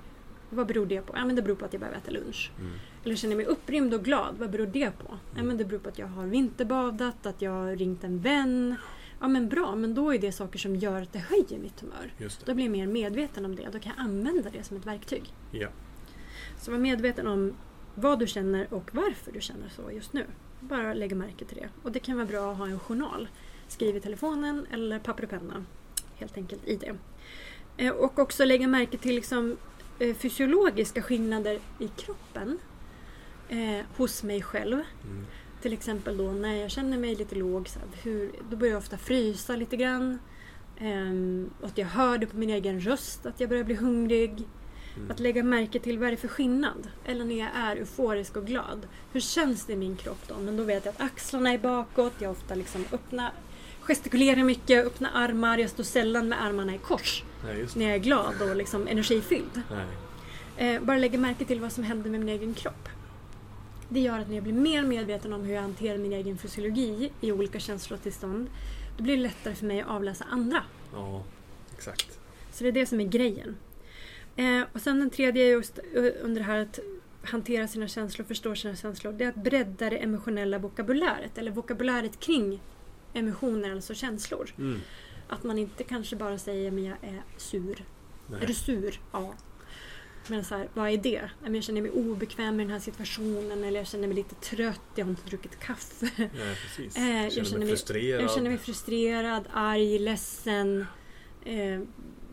[0.50, 1.13] Vad beror det på?
[1.15, 2.52] Ja, men det beror på att jag behöver äta lunch.
[2.60, 2.72] Mm.
[3.05, 4.35] Eller känner mig upprymd och glad?
[4.38, 5.17] Vad beror det på?
[5.35, 8.75] Ja, men det beror på att jag har vinterbadat, att jag har ringt en vän.
[9.21, 12.13] Ja men bra, men då är det saker som gör att det höjer mitt humör.
[12.17, 12.45] Just det.
[12.51, 13.67] Då blir jag mer medveten om det.
[13.71, 15.23] Då kan jag använda det som ett verktyg.
[15.51, 15.67] Ja.
[16.62, 17.53] Så var medveten om
[17.95, 20.25] vad du känner och varför du känner så just nu.
[20.59, 21.69] Bara lägga märke till det.
[21.83, 23.27] Och det kan vara bra att ha en journal.
[23.67, 25.65] Skriv i telefonen eller papper och penna.
[26.15, 26.95] Helt enkelt i det.
[27.77, 29.57] Eh, Och också lägga märke till liksom,
[29.99, 32.59] eh, fysiologiska skillnader i kroppen.
[33.49, 34.73] Eh, hos mig själv.
[34.73, 35.25] Mm.
[35.62, 38.79] Till exempel då när jag känner mig lite låg, så här, hur, då börjar jag
[38.79, 40.19] ofta frysa lite grann.
[40.79, 44.47] Ehm, att jag hör det på min egen röst, att jag börjar bli hungrig.
[44.95, 45.12] Mm.
[45.12, 46.88] Att lägga märke till vad är det för skillnad?
[47.05, 48.88] Eller när jag är euforisk och glad.
[49.12, 50.35] Hur känns det i min kropp då?
[50.38, 53.31] Men då vet jag att axlarna är bakåt, jag ofta liksom öppnar,
[53.81, 55.57] gestikulerar mycket, öppnar armar.
[55.57, 59.62] Jag står sällan med armarna i kors Nej, när jag är glad och liksom energifylld.
[60.57, 62.89] Eh, bara lägga märke till vad som händer med min egen kropp.
[63.89, 67.12] Det gör att när jag blir mer medveten om hur jag hanterar min egen fysiologi
[67.21, 68.49] i olika känslotillstånd,
[68.97, 70.63] då blir det lättare för mig att avläsa andra.
[70.93, 71.23] Ja,
[71.73, 72.19] exakt.
[72.52, 73.58] Så det är det som är grejen.
[74.36, 76.80] Eh, och sen den tredje just eh, under det här att
[77.23, 79.13] hantera sina känslor, förstå sina känslor.
[79.13, 82.62] Det är att bredda det emotionella vokabuläret, eller vokabuläret kring
[83.13, 84.54] emotioner, alltså känslor.
[84.58, 84.80] Mm.
[85.28, 87.86] Att man inte kanske bara säger men jag är sur.
[88.28, 88.43] Nej.
[88.43, 89.02] Är du sur?
[89.12, 89.34] Ja.
[90.27, 91.29] Men så här, vad är det?
[91.45, 95.05] Jag känner mig obekväm i den här situationen eller jag känner mig lite trött, jag
[95.05, 96.10] har inte druckit kaffe.
[96.17, 96.29] Nej,
[96.63, 96.97] precis.
[96.97, 98.23] Eh, jag jag känner mig frustrerad.
[98.23, 100.86] Jag känner mig frustrerad, arg, ledsen,
[101.45, 101.82] eh,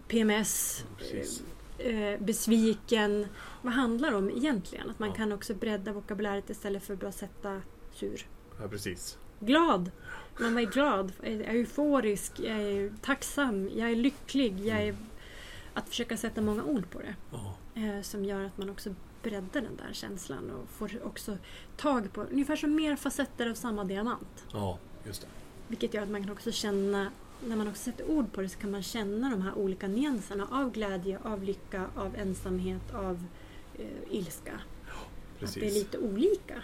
[0.09, 0.85] PMS.
[0.99, 1.43] Precis.
[1.79, 3.27] eh, besviken.
[3.63, 4.91] Vad handlar det om egentligen?
[4.91, 5.15] Att man Ja.
[5.15, 7.63] kan också bredda vokabuläret istället för att bara sätta
[7.95, 8.27] sur.
[8.61, 9.19] Ja, precis.
[9.41, 9.91] Glad!
[10.41, 14.61] Man var glad, jag är euforisk, jag är tacksam, jag är lycklig.
[14.61, 14.97] Jag är...
[15.77, 17.15] Att försöka sätta många ord på det.
[17.81, 21.39] Eh, som gör att man också breddar den där känslan och får också
[21.77, 24.45] tag på ungefär som mer facetter av samma diamant.
[24.53, 25.29] ja, just det.
[25.69, 27.13] Vilket gör att man kan också känna,
[27.47, 30.49] när man också sätter ord på det så kan man känna de här olika nyanserna
[30.51, 33.25] av glädje, av lycka, av ensamhet, av
[33.79, 33.87] eh,
[34.17, 34.53] ilska.
[34.55, 35.63] Att Precis.
[35.63, 36.63] det är lite olika.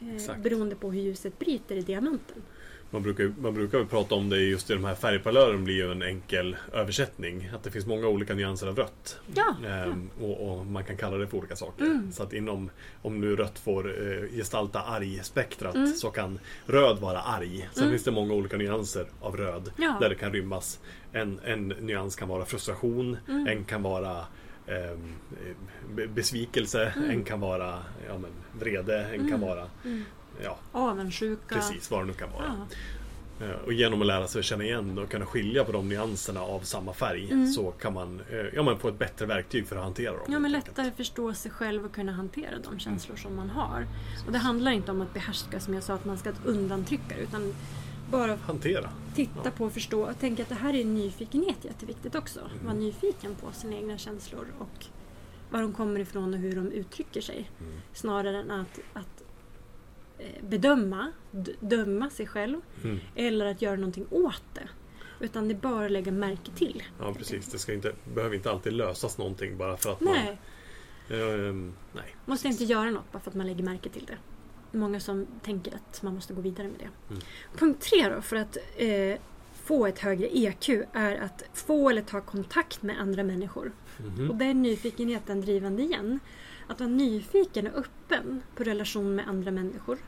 [0.00, 2.42] Eh, beroende på hur ljuset bryter i diamanten.
[2.90, 6.02] Man brukar, man brukar prata om det just i de här färgpalören blir ju en
[6.02, 7.50] enkel översättning.
[7.54, 9.18] Att det finns många olika nyanser av rött.
[9.34, 11.84] Ja, Ehm, och, och man kan kalla det för olika saker.
[11.84, 12.12] Mm.
[12.12, 12.70] Så att inom,
[13.02, 15.92] om nu rött får eh, gestalta arg-spektrat Mm.
[15.92, 17.68] så kan röd vara arg.
[17.72, 17.92] Sen Mm.
[17.92, 19.72] finns det många olika nyanser av röd.
[19.78, 19.96] Ja.
[20.00, 20.80] Där det kan rymmas.
[21.12, 23.16] En, en nyans kan vara frustration.
[23.28, 23.46] Mm.
[23.46, 24.24] En kan vara
[25.94, 26.92] be- besvikelse.
[26.96, 27.10] Mm.
[27.10, 29.04] En kan vara ja, men, vrede.
[29.04, 29.40] En kan Mm.
[29.40, 29.66] vara.
[30.44, 31.54] Ja, avundsjuka.
[31.54, 32.44] precis vad det nu kan vara.
[33.40, 33.46] Ja.
[33.46, 36.40] Eh, Och genom att lära sig att känna igen och kunna skilja på de nyanserna
[36.40, 37.46] av samma färg Mm.
[37.52, 40.20] så kan man eh, ja, men få ett bättre verktyg för att hantera dem.
[40.28, 40.78] Ja, men helt enkelt.
[40.78, 43.86] lättare förstå sig själv och kunna hantera de känslor som man har.
[44.26, 47.54] Och det handlar inte om att behärska, som jag sa, att man ska undantrycka utan
[48.10, 48.90] bara Hantera.
[49.14, 49.50] titta Ja.
[49.56, 52.40] på och förstå och tänka att det här är nyfikenhet jätteviktigt också.
[52.40, 52.64] Mm.
[52.64, 54.86] Vara nyfiken på sina egna känslor och
[55.50, 57.50] var de kommer ifrån och hur de uttrycker sig.
[57.60, 57.72] Mm.
[57.92, 59.15] Snarare än att, att
[60.40, 62.98] bedöma, d- döma sig själv Mm.
[63.14, 64.68] eller att göra någonting åt det.
[65.20, 66.82] Utan det är bara att lägga märke till.
[67.00, 70.14] Ja precis, det ska inte, behöver inte alltid lösas någonting bara för att man...
[70.14, 70.38] Nej,
[71.10, 72.16] Ehm, nej.
[72.24, 74.16] måste inte göra något bara för att man lägger märke till det.
[74.78, 76.88] Många som tänker att man måste gå vidare med det.
[77.14, 77.22] Mm.
[77.56, 79.18] Punkt tre då, för att eh,
[79.64, 83.72] få ett högre EQ är att få eller ta kontakt med andra människor.
[83.98, 84.30] Mhm.
[84.30, 86.20] Och där är nyfikenheten drivande igen.
[86.68, 89.98] Att vara nyfiken och öppen på relation med andra människor.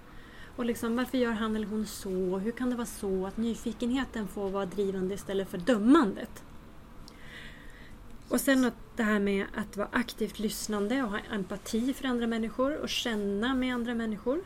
[0.56, 2.38] Och liksom, varför gör han eller hon så?
[2.38, 3.26] Hur kan det vara så?
[3.26, 6.42] Att nyfikenheten får vara drivande istället för dömandet.
[8.28, 12.26] Och sen att det här med att vara aktivt lyssnande och ha empati för andra
[12.26, 14.40] människor och känna med andra människor.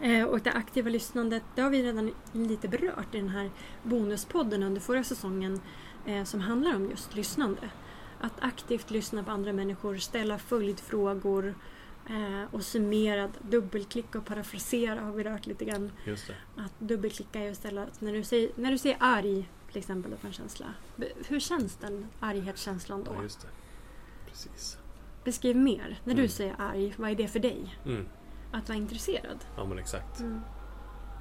[0.00, 3.50] Eh, och det aktiva lyssnandet, det har vi redan lite berört i den här
[3.82, 5.60] bonuspodden under förra säsongen
[6.06, 7.70] eh, som handlar om just lyssnande.
[8.24, 11.54] Att aktivt lyssna på andra människor, ställa följdfrågor
[12.10, 15.92] eh, och summera, dubbelklicka och parafrasera har vi rört lite grann.
[16.56, 20.26] Att dubbelklicka är att ställa, när du säger, när du säger arg till exempel på
[20.26, 20.66] en känsla.
[21.28, 23.12] Hur känns den arghetskänslan då?
[23.14, 23.28] Ja.
[24.28, 24.78] Precis.
[25.24, 26.00] Beskriv mer.
[26.04, 26.28] När du Mm.
[26.28, 27.76] säger arg, vad är det för dig?
[27.84, 28.06] Mm.
[28.52, 29.44] Att vara intresserad.
[29.56, 30.20] Ja men exakt.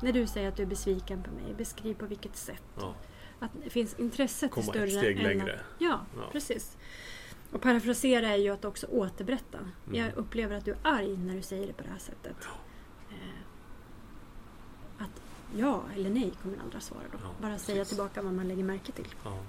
[0.01, 2.63] När du säger att du är besviken på mig, beskriv på vilket sätt.
[2.79, 2.95] Ja.
[3.43, 5.53] Att det finns intresset Komma större ett steg än längre.
[5.53, 6.29] Att, ja, Ja.
[6.31, 6.77] precis.
[7.51, 9.57] Och parafrasera är ju att också återberätta.
[9.87, 9.99] Mm.
[9.99, 12.35] Jag upplever att du är arg när du säger det på det här sättet.
[13.11, 13.17] Eh,
[15.03, 15.21] att
[15.55, 17.17] ja eller nej kommer andra svara då.
[17.23, 17.87] Ja, Bara säga precis.
[17.89, 19.07] tillbaka vad man lägger märke till.
[19.23, 19.39] Ja.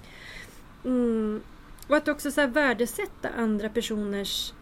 [0.85, 1.41] Mm.
[1.87, 4.53] Och att också så här värdesätta andra personers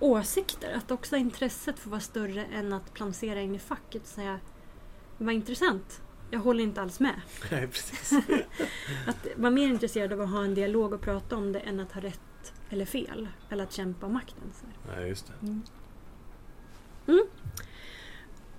[0.00, 0.72] åsikter.
[0.76, 4.40] Att också intresset får vara större än att placera in i facket och säga
[5.18, 6.00] vad intressant.
[6.32, 7.20] Jag håller inte alls med.
[7.50, 8.12] Nej precis.
[9.06, 11.92] Att vara mer intresserad av att ha en dialog och prata om det än att
[11.92, 13.28] ha rätt eller fel.
[13.50, 14.52] Eller att kämpa om makten.
[14.60, 14.66] Så.
[14.96, 15.46] Nej just det.
[17.06, 17.26] Mm.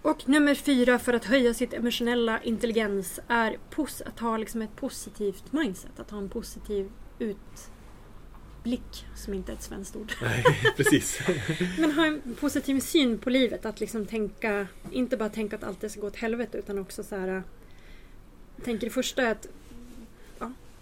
[0.02, 3.58] Och nummer fyra för att höja sitt emotionella intelligens är
[4.06, 6.00] att ha liksom ett positivt mindset.
[6.00, 10.14] Att ha en positiv utblick, som inte är ett svenskt ord.
[10.22, 10.44] Nej
[10.78, 11.20] precis.
[11.80, 13.66] Men ha en positiv syn på livet.
[13.66, 17.16] Att liksom tänka, inte bara tänka att allt ska gå åt helvete utan också så
[17.16, 17.44] här.
[18.65, 19.47] Tänker det första är att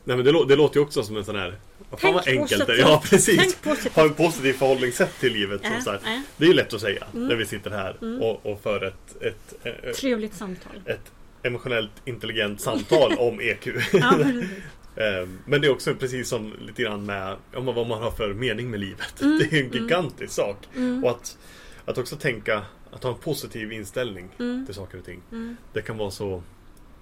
[0.04, 1.56] Nej men det, det låter ju också som en sån här...
[1.90, 2.80] Vad fan vad enkelt det positivt.
[2.80, 3.56] Ja precis.
[3.56, 3.94] positivt.
[3.96, 5.62] Ha en positiv förhållningssätt till livet.
[5.66, 5.98] Äh, så här.
[5.98, 7.28] äh, Det är ju lätt att säga Mm.
[7.28, 8.22] när vi sitter här Mm.
[8.22, 10.72] och, och för ett, ett, ett, trevligt samtal.
[10.86, 11.12] ett
[11.44, 13.68] emotionellt intelligent samtal om EQ.
[13.94, 14.14] Ja.
[15.04, 18.34] Ehm, Men det är också precis som lite grann med ja, vad man har för
[18.34, 19.22] mening med livet.
[19.22, 19.82] Mm, Det är en mm.
[19.84, 20.58] gigantisk sak.
[20.76, 21.38] Mm, Och att,
[21.86, 25.22] att också tänka, att ha en positiv inställning mm, till saker och ting.
[25.32, 25.58] mm.
[25.74, 26.44] Det kan vara så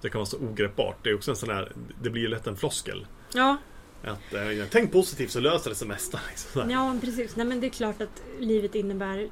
[0.00, 0.96] det kan vara så ogreppbart.
[1.02, 3.06] Det är också en sån här, det blir ju lätt en floskel.
[3.34, 3.56] Ja,
[4.04, 6.20] Att eh, tänk positivt så löser det sig mesta.
[6.30, 6.70] Liksom.
[6.70, 7.36] Ja, precis.
[7.36, 9.28] Nej, men det är klart att livet innebär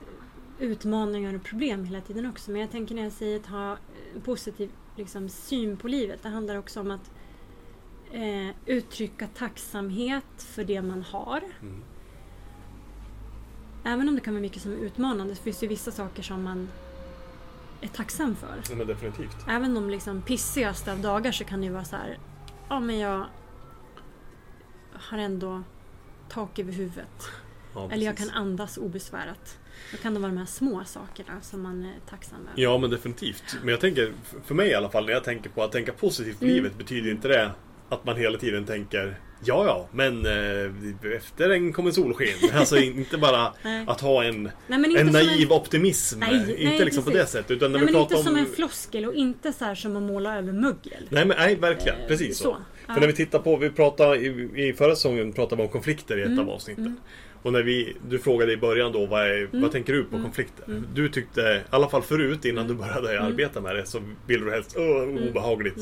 [0.58, 2.50] utmaningar och problem hela tiden också.
[2.50, 3.76] Men jag tänker när jag säger att ha
[4.14, 6.22] en positiv liksom, syn på livet.
[6.22, 7.10] Det handlar också om att
[8.12, 11.42] eh, uttrycka tacksamhet för det man har.
[11.60, 11.82] Mm.
[13.84, 16.22] Även om det kan vara mycket som är utmanande så finns det ju vissa saker
[16.22, 16.68] som man
[17.80, 18.56] är tacksam för.
[18.70, 19.36] Ja, men definitivt.
[19.48, 22.18] Även de liksom pissigaste av dagar så kan det ju vara så här.
[22.68, 23.24] Ja men jag
[24.92, 25.62] har ändå
[26.28, 27.28] tak över huvudet.
[27.74, 29.58] Ja, Eller jag kan andas obesvärat.
[29.92, 32.52] Då kan det vara de här små sakerna som man är tacksam över.
[32.62, 33.56] Ja men definitivt.
[33.60, 34.12] Men jag tänker,
[34.44, 36.54] för mig i alla fall, när jag tänker på att tänka positivt i Mm.
[36.56, 37.50] livet betyder inte det
[37.88, 42.28] att man hela tiden tänker Ja ja, men eh, efter en kommer solsken.
[42.54, 43.52] Alltså inte bara
[43.86, 46.18] att ha en, Nej, en naiv optimism.
[46.18, 47.32] Nej, inte nej, liksom på precis.
[47.32, 47.50] det sättet.
[47.50, 48.22] Utan när Nej, vi men inte om...
[48.22, 51.06] som en floskel och inte så här som att måla över mögel.
[51.08, 52.00] Nej men nej, verkligen.
[52.00, 52.42] Eh, Precis så.
[52.44, 52.56] så.
[52.86, 53.00] För Ja.
[53.00, 56.20] när vi tittar på, vi pratade i, i förra säsongen pratade vi om konflikter i
[56.22, 56.96] ett Mm, av avsnitten.
[57.42, 59.62] Och när vi, du frågade i början då, vad, är, Mm.
[59.62, 60.82] vad tänker du på konflikter?
[60.94, 63.24] Du tyckte, i alla fall förut innan du började Mm.
[63.26, 65.78] arbeta med det, så ville du helst, åh, obehagligt.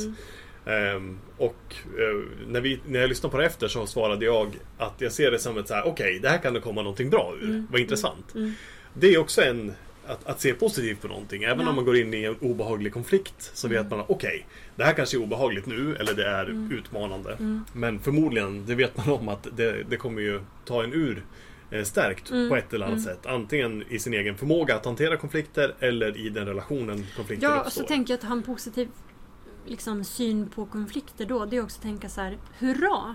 [0.66, 4.94] Ehm, och eh, när, vi, när jag lyssnade på det efter så svarade jag att
[4.98, 7.34] jag ser det som ett så här, okej, det här kan det komma någonting bra
[7.42, 7.64] ur.
[7.70, 8.34] Vad intressant.
[8.34, 8.52] Mm.
[8.94, 9.72] Det är också en
[10.06, 11.42] att, att se positivt på någonting.
[11.42, 11.68] Även Ja.
[11.70, 13.82] om man går in i en obehaglig konflikt så Mm.
[13.82, 16.72] vet man att okej, det här kanske är obehagligt nu eller det är Mm.
[16.72, 17.36] utmanande.
[17.72, 21.22] Men förmodligen, det vet man om att det, det kommer ju ta en ur
[21.70, 22.48] eh, stärkt Mm.
[22.48, 23.26] på ett eller annat sätt.
[23.26, 27.66] Antingen i sin egen förmåga att hantera konflikter eller i den relationen konflikter Ja, och
[27.66, 27.82] uppstår.
[27.82, 28.88] så tänker jag att ha en positiv
[29.66, 31.44] liksom, syn på konflikter då.
[31.44, 33.14] Det är också att tänka så här, hurra!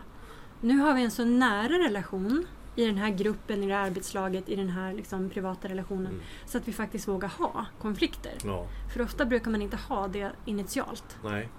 [0.62, 4.50] Nu har vi en så nära relation i den här gruppen, i det här arbetslaget,
[4.50, 6.06] i den här liksom, privata relationen.
[6.12, 6.22] Mm.
[6.46, 8.32] Så att vi faktiskt vågar ha konflikter.
[8.46, 11.18] Ja, För ofta brukar man inte ha det initialt.
[11.24, 11.50] nej,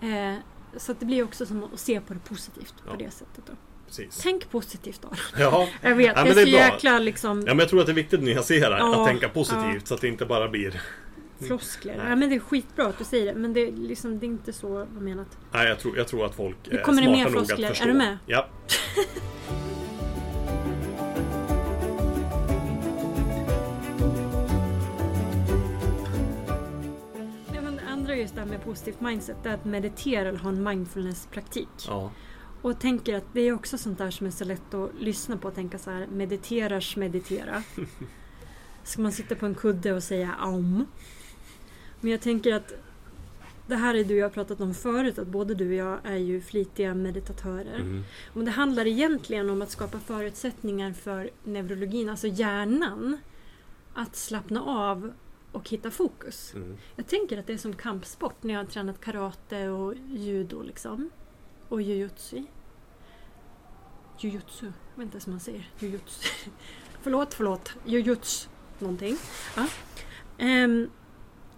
[0.00, 0.34] Eh,
[0.76, 2.90] så det blir också som att se på det positivt Ja.
[2.92, 3.46] på det sättet.
[3.46, 3.52] Då.
[3.86, 4.20] precis.
[4.22, 5.08] Tänk positivt då.
[5.38, 6.60] Ja, Jag vet, Ja, det men är det är så bra.
[6.60, 9.28] jäkla liksom Ja men jag tror att det är viktigt att nyansera, Ja, att tänka
[9.28, 10.80] positivt så att det inte bara blir...
[11.40, 11.96] floskler.
[11.96, 12.08] Nej.
[12.08, 14.28] Ja, men det är skitbra att du säger det, men det är, liksom, det är
[14.28, 15.38] inte så menat.
[15.52, 17.46] Nej, jag tror, jag tror att folk Nu är kommer det smarta mer nog att
[17.48, 17.66] floskler.
[17.66, 17.86] Är förstå.
[17.88, 18.18] du med?
[18.26, 18.48] Ja.
[27.54, 29.36] Ja, men det andra är just det här med positivt mindset.
[29.42, 31.68] Det är att meditera eller ha en mindfulness-praktik.
[31.86, 32.10] ja.
[32.62, 35.48] Och tänker att det är också sånt där som är så lätt att lyssna på
[35.48, 36.06] och tänka så här.
[36.06, 37.62] Mediterars meditera.
[38.84, 40.86] Ska man sitta på en kudde och säga om?
[42.06, 42.72] Men jag tänker att
[43.66, 45.98] det här är du och jag har pratat om förut, att både du och jag
[46.04, 47.74] är ju flitiga meditatörer.
[47.74, 48.04] Mm.
[48.32, 53.18] Men det handlar egentligen om att skapa förutsättningar för neurologin, alltså hjärnan,
[53.94, 55.12] att slappna av
[55.52, 56.54] och hitta fokus.
[56.54, 56.76] Mm.
[56.96, 61.10] Jag tänker att det är som kampsport när jag har tränat karate och judo liksom.
[61.68, 62.44] Och jujutsu.
[64.18, 65.70] Jujutsu, jag vet inte ens hur man säger.
[65.78, 66.28] Jujutsu.
[67.02, 67.72] förlåt, förlåt.
[67.84, 69.16] Jujutsu någonting.
[69.56, 69.66] Ja.
[70.38, 70.90] Ehm,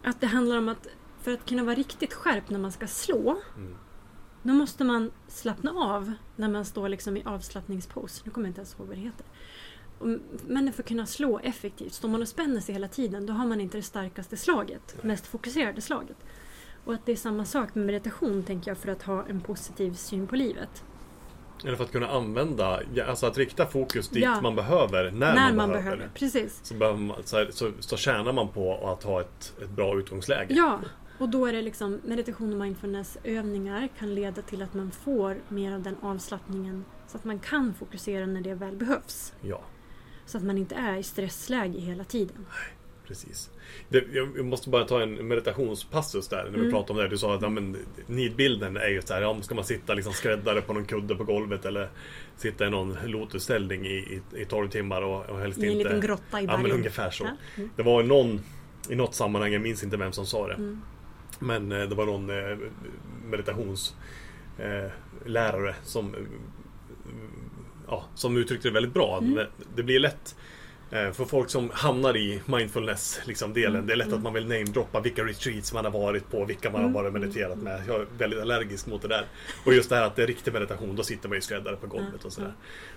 [0.09, 0.87] att det handlar om att
[1.23, 3.75] för att kunna vara riktigt skärpt när man ska slå Mm.
[4.43, 8.23] då måste man slappna av när man står liksom i avslappningspose.
[8.25, 9.27] Nu kommer jag inte ens ihåg vad det heter.
[10.47, 13.47] Men för att kunna slå effektivt, står man och spänner sig hela tiden då har
[13.47, 16.17] man inte det starkaste slaget, mest fokuserade slaget.
[16.85, 19.95] Och att det är samma sak med meditation tänker jag för att ha en positiv
[19.95, 20.85] syn på livet.
[21.65, 24.41] Eller för att kunna använda, alltså att rikta fokus dit Ja.
[24.41, 25.83] man behöver, när, När man, behöver.
[25.97, 26.11] behöver.
[26.15, 26.61] Precis.
[26.63, 29.99] Så, behöver man, så, här, så, så tjänar man på att ha ett, ett bra
[29.99, 30.55] utgångsläge.
[30.55, 30.81] Ja,
[31.19, 35.73] och då är det liksom meditation och mindfulnessövningar kan leda till att man får mer
[35.73, 39.33] av den avslappningen så att man kan fokusera när det väl behövs.
[39.41, 39.61] Ja,
[40.27, 42.47] Så att man inte är i stressläge hela tiden.
[43.09, 43.51] Precis.
[43.89, 46.71] Det, jag måste bara ta en meditationspassus där när vi Mm.
[46.71, 47.09] pratade om det.
[47.09, 50.13] Du sa att ja, men, nidbilden är ju så här, ja, ska man sitta liksom
[50.13, 51.89] skräddare på någon kudde på golvet eller
[52.37, 55.85] sitta i någon lotusställning i, i, i 12 timmar och, och helst I en inte...
[55.85, 56.63] liten grotta i Ja bergen.
[56.63, 57.25] men ungefär så.
[57.25, 57.31] Ja.
[57.57, 57.71] Mm.
[57.77, 58.41] Det var någon
[58.91, 60.55] i något sammanhang, jag minns inte vem som sa det.
[60.55, 60.81] Mm.
[61.39, 62.59] Men eh, det var någon eh,
[63.31, 66.15] meditationslärare eh, som
[67.89, 69.19] ja, som uttryckte det väldigt bra.
[69.23, 69.47] Mm.
[69.75, 70.37] Det- blir lätt
[70.91, 73.75] för folk som hamnar i mindfulness liksom, delen.
[73.75, 74.19] Mm, Det är lätt mm.
[74.19, 77.15] att man vill namedroppa vilka retreats man har varit på, vilka man Mm, har varit
[77.15, 77.83] och mediterat med.
[77.89, 79.25] Jag är väldigt allergisk mot det där.
[79.65, 81.87] Och just det här att det är riktig meditation, då sitter man ju skräddare på
[81.87, 82.53] golvet Mm, och sådär.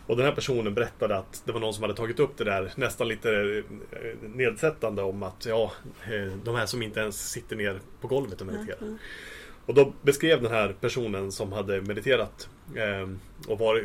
[0.08, 2.72] Och den här personen berättade att det var någon som hade tagit upp det där
[2.76, 5.72] nästan lite eh, nedsättande om att ja,
[6.04, 8.82] eh, de här som inte ens sitter ner på golvet och mediterar.
[8.82, 8.98] Mm.
[9.66, 13.10] Och då beskrev den här personen som hade mediterat eh,
[13.48, 13.84] och var,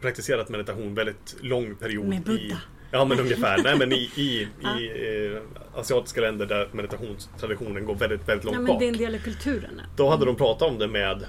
[0.00, 2.08] praktiserat meditation väldigt lång period.
[2.08, 2.60] Med I, Buddha.
[2.90, 3.62] Ja men ungefär.
[3.62, 4.80] Nej men i, i, Ja.
[4.80, 5.40] i eh,
[5.80, 8.78] asiatiska länder där meditationstraditionen går väldigt, väldigt långt Ja, men bak.
[8.78, 9.80] det är en del av kulturen.
[9.96, 11.24] Då hade de pratat om det med,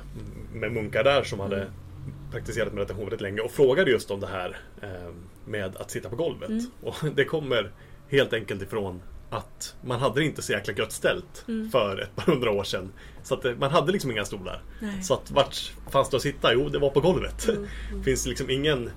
[0.54, 1.68] med munkar där som hade
[2.32, 4.90] praktiserat meditation väldigt länge och frågade just om det här eh,
[5.46, 6.50] med att sitta på golvet.
[6.50, 6.66] Mm.
[6.84, 7.72] Och det kommer
[8.10, 11.70] helt enkelt ifrån att man hade det inte så jäkla gött ställt Mm.
[11.72, 12.92] för ett par hundra år sedan.
[13.24, 14.62] Så att det, man hade liksom inga stolar.
[14.80, 15.04] Nej.
[15.04, 16.54] Så att vart fanns det att sitta?
[16.54, 17.48] Jo, det var på golvet.
[17.50, 18.90] Mm, finns liksom ingen...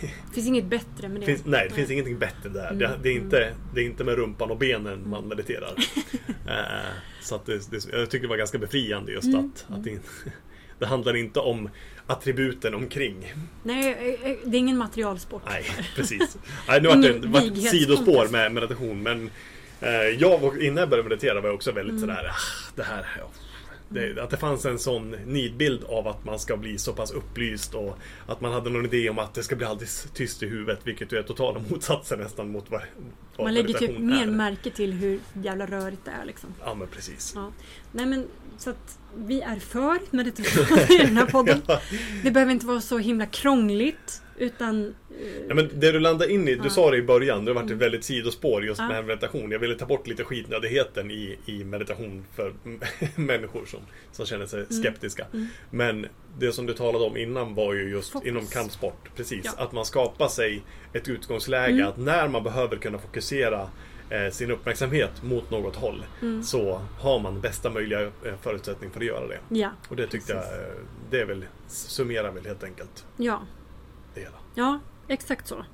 [0.00, 1.26] Det finns inget bättre med det.
[1.26, 2.72] Finns, nej, det finns ingenting bättre där.
[2.74, 5.74] Det, Mm, det, är inte, det är inte med rumpan och benen man mediterar.
[6.48, 6.54] Eh,
[7.22, 9.98] så det, det, jag tycker det var ganska befriande just Mm, att, att det,
[10.78, 11.68] Det handlar inte om
[12.06, 13.34] attributen omkring.
[13.62, 13.88] Nej,
[14.22, 15.42] eh, eh, det är ingen materialsport.
[15.46, 15.64] Nej,
[15.96, 16.36] precis.
[16.68, 17.70] Nej, nu vart det vart vighetskontest.
[17.70, 19.30] sidospår med meditation, men
[19.80, 22.00] eh, jag var, innan jag började meditera var jag också väldigt Mm.
[22.00, 23.30] sådär, ah, det här, ja.
[23.88, 27.74] Det, att det fanns en sån nidbild av att man ska bli så pass upplyst
[27.74, 30.80] och att man hade någon idé om att det ska bli alldeles tyst i huvudet,
[30.84, 32.82] vilket ju är totala motsatsen nästan mot vad,
[33.36, 34.26] vad Man lägger typ mer är.
[34.26, 36.54] märke till hur jävla rörigt det är liksom.
[36.64, 37.32] Ja, men precis.
[37.34, 37.52] Ja.
[37.92, 38.26] Nej men
[38.58, 41.62] så att vi är för meditation i den här podden.
[42.24, 46.48] Det behöver inte vara så himla krångligt utan eh, Ja, men det du landade in
[46.48, 46.70] i, du Ja.
[46.70, 47.78] sa det i början, det har varit ett Mm.
[47.78, 48.88] väldigt sidospår just Ja.
[48.88, 49.50] med meditation.
[49.50, 52.52] Jag ville ta bort lite skitnödigheten i, i meditation för
[53.20, 53.80] människor som,
[54.12, 55.26] som känner sig skeptiska.
[55.32, 55.46] Mm.
[55.70, 56.06] Men
[56.38, 58.28] det som du talade om innan var ju just Fokus.
[58.28, 59.08] inom kampsport.
[59.16, 59.52] Precis, Ja.
[59.64, 61.88] att man skapar sig ett utgångsläge Mm.
[61.88, 63.68] att när man behöver kunna fokusera
[64.32, 66.42] sin uppmärksamhet mot något håll Mm.
[66.42, 69.38] så har man bästa möjliga eh, förutsättning för att göra det.
[69.48, 70.50] ja, Och det tyckte Precis.
[70.52, 70.74] jag, eh,
[71.10, 73.40] det är väl, summerar väl helt enkelt ja,
[74.14, 74.36] det hela.
[74.54, 75.64] ja, exakt så.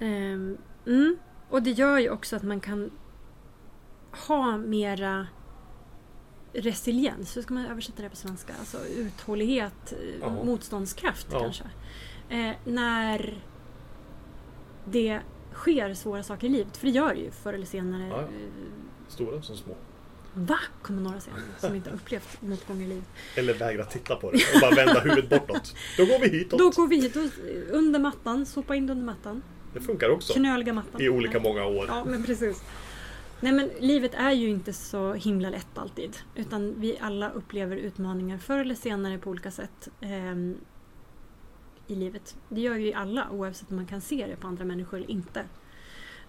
[0.00, 1.16] Ehm, mm.
[1.50, 2.90] Och det gör ju också att man kan
[4.28, 5.26] ha mera
[6.52, 8.52] resiliens, hur ska man översätta det på svenska?
[8.60, 10.30] Alltså uthållighet, eh, Ja.
[10.44, 11.40] motståndskraft Ja.
[11.40, 11.64] kanske.
[12.28, 13.38] Eh, när
[14.84, 15.20] det
[15.54, 18.06] sker svåra saker i livet, för det gör det ju förr eller senare.
[18.08, 18.28] Ja,
[19.08, 19.76] Stora som små.
[20.34, 20.58] Va?
[20.82, 23.04] Kommer några säga som inte har upplevt motgång i livet.
[23.34, 25.74] Eller vägra titta på det och bara vända huvudet bortåt.
[25.96, 26.58] Då går vi hitåt.
[26.58, 27.22] Då går vi hit och
[27.70, 29.42] under mattan, sopa in det under mattan.
[29.74, 30.32] Det funkar också.
[30.32, 31.02] Knöliga mattan.
[31.02, 31.84] I olika många år.
[31.88, 32.62] Ja, men precis.
[33.40, 36.16] Nej men livet är ju inte så himla lätt alltid.
[36.34, 40.56] Utan vi alla upplever utmaningar förr eller senare på olika sätt ehm,
[41.86, 42.36] i livet.
[42.48, 45.44] Det gör ju alla oavsett om man kan se det på andra människor eller inte.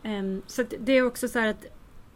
[0.03, 1.65] Ehm, så det är också så här att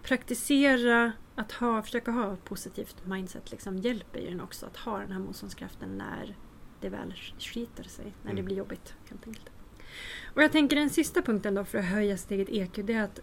[0.04, 4.99] praktisera, att ha, försöka ha ett positivt mindset liksom, hjälper ju en också att ha
[4.99, 6.36] den här motståndskraften när
[6.82, 8.45] det väl skiter sig, när det Mm.
[8.45, 8.93] blir jobbigt.
[9.10, 9.49] helt enkelt.
[10.36, 13.04] Och jag tänker den sista punkten då för att höja sitt eget EQ, det är
[13.04, 13.19] att,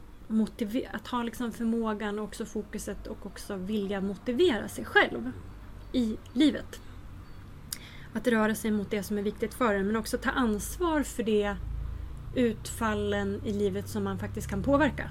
[0.93, 5.33] att ha liksom förmågan och också fokuset och också vilja motivera sig själv
[5.93, 6.81] i livet.
[8.17, 11.23] Att röra sig mot det som är viktigt för en men också ta ansvar för
[11.23, 11.57] det
[12.35, 15.11] utfallen i livet som man faktiskt kan påverka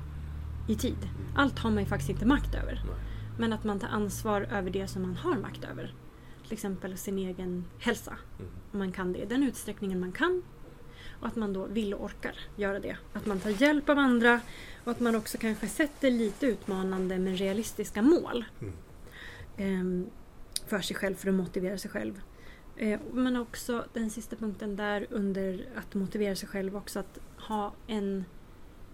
[0.68, 1.10] i tid.
[1.36, 2.84] Allt har man ju faktiskt inte makt över.
[2.86, 2.96] Nej.
[3.38, 5.94] Men att man tar ansvar över det som man har makt över.
[6.44, 8.18] Till exempel sin egen hälsa.
[8.40, 8.52] Mm.
[8.72, 10.44] Om man kan det i den utsträckningen man kan.
[11.20, 12.98] Och att man då vill och orkar göra det.
[13.14, 14.42] Att man tar hjälp av andra
[14.84, 18.46] och att man också kanske sätter lite utmanande men realistiska mål.
[18.62, 18.74] Mm.
[19.58, 20.10] ehm,
[20.68, 22.22] för sig själv, för att motivera sig själv.
[22.78, 27.74] Eh, men också den sista punkten där under att motivera sig själv också att ha
[27.88, 28.26] en,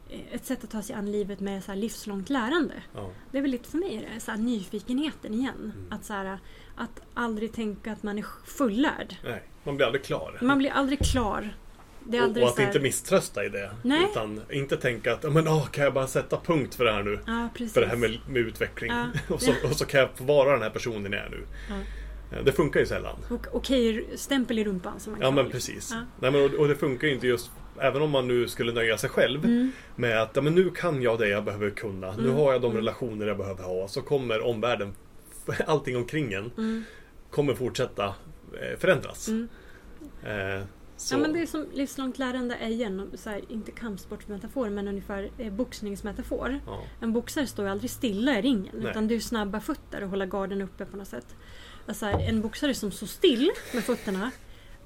[0.09, 2.73] eh, ett sätt att ta sig an livet med så livslångt lärande.
[2.95, 3.09] Ja.
[3.31, 5.73] Det är väl lite för mig det så nyfikenheten igen.
[5.75, 5.85] Mm.
[5.89, 6.39] Att, så här,
[6.75, 9.15] att aldrig tänka att man är fullärd.
[9.23, 10.37] Nej, man blir aldrig klar.
[10.41, 11.55] Man blir aldrig klar.
[12.07, 13.71] Och, och att här, inte misströsta i det.
[13.83, 14.07] Nej.
[14.11, 17.03] Utan inte tänka att "Ja, men, åh, kan jag bara sätta punkt för det här
[17.03, 17.19] nu?
[17.25, 17.49] Ja.
[17.67, 18.91] För det här med, med utveckling.
[18.91, 19.05] Ja.
[19.35, 21.45] och, så, och så kan jag få vara den här personen jag är nu.
[22.31, 23.15] Eh, Det funkar ju sällan.
[23.29, 25.91] Och, okej, stämpel i rumpan som man Ja men precis.
[25.91, 25.97] Ja.
[26.19, 28.97] Nej, men, och, och det funkar ju inte just Även om man nu skulle nöja
[28.97, 29.71] sig själv Mm.
[29.95, 32.11] med att ja, men nu kan jag det jag behöver kunna.
[32.15, 32.35] Nu Mm.
[32.35, 32.77] har jag de Mm.
[32.77, 33.87] relationer jag behöver ha.
[33.87, 34.93] Så kommer omvärlden,
[35.67, 36.83] allting omkring en, Mm.
[37.29, 39.27] kommer fortsätta eh, förändras.
[39.27, 39.47] Mm.
[40.23, 40.63] Eh.
[41.11, 45.29] Ja men det är som livslångt lärande är igen, så här, inte kampsportsmetafor men ungefär
[45.37, 46.59] eh, boxningsmetafor.
[46.65, 46.83] ja.
[46.99, 48.91] En boxare står ju aldrig stilla i ringen Nej.
[48.91, 51.35] utan det är snabba fötter och hålla garden uppe på något sätt.
[51.87, 54.31] Alltså, här, en boxare som står still med fötterna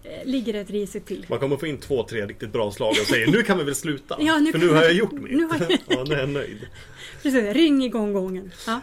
[0.04, 1.26] eh, ligger ett risigt till.
[1.30, 3.76] Man kommer få in två, tre riktigt bra slag och säger nu kan vi väl
[3.76, 4.18] sluta.
[4.20, 5.32] Ja, nu för nu har jag gjort mitt.
[5.38, 6.68] nu har jag- ja, nu är jag nöjd.
[7.24, 8.52] Precis, ring igång gången.
[8.68, 8.82] Ja.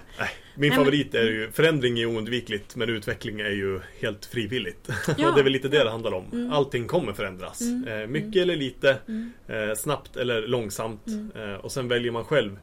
[0.54, 4.88] Min Nej, men- favorit är ju förändring är oundvikligt men utveckling är ju helt frivilligt.
[5.18, 5.28] Ja.
[5.28, 6.24] och det är väl lite det det handlar om.
[6.32, 6.52] Mm.
[6.52, 7.60] Allting kommer förändras.
[7.60, 7.88] Mm.
[8.02, 9.32] Eh, mycket eller lite, Mm.
[9.48, 11.06] eh, snabbt eller långsamt.
[11.06, 11.30] Mm.
[11.36, 12.58] Eh, och sen väljer man själv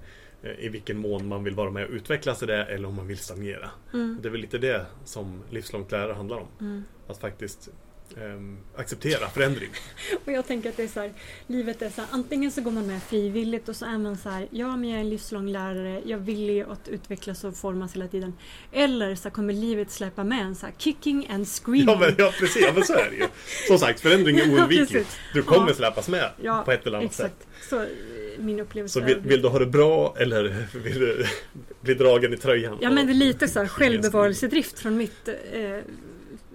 [0.59, 3.17] i vilken mån man vill vara med och utvecklas i det eller om man vill
[3.17, 3.69] stagnera.
[3.93, 4.17] Mm.
[4.21, 6.47] Det är väl lite det som livslångt lärare handlar om.
[6.61, 6.83] Mm.
[7.07, 7.69] Att faktiskt
[8.17, 9.69] ehm, acceptera förändring.
[10.25, 11.13] Och jag tänker att det är så här,
[11.47, 14.29] livet är så här, antingen så går man med frivilligt och så är man så
[14.29, 17.95] här, ja men jag är en livslång lärare, jag vill ju att utvecklas och formas
[17.95, 18.33] hela tiden.
[18.71, 21.85] Eller så kommer livet släppa med en så här, kicking and screaming.
[21.87, 23.27] Ja men, ja, precis, ja, men så är det ju.
[23.67, 24.87] Som sagt, förändring är Ja, oundviklig.
[24.89, 25.17] precis.
[25.33, 25.73] Du kommer Ja.
[25.75, 27.25] släpas med Ja, på ett eller annat sätt.
[27.41, 27.87] Exakt, så eh,
[28.39, 31.25] min upplevelse Så vill, vill du ha det bra eller vill du
[31.81, 32.77] bli dragen i tröjan?
[32.81, 35.77] Ja men det är lite så här självbevarelsedrift från mitt eh,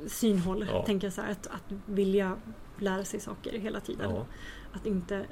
[0.07, 0.67] synhåll.
[0.71, 0.87] Ja.
[0.87, 2.37] Tänker jag så här, att, att vilja
[2.79, 4.11] lära sig saker hela tiden.
[4.11, 4.27] Ja.
[4.73, 5.25] Att inte,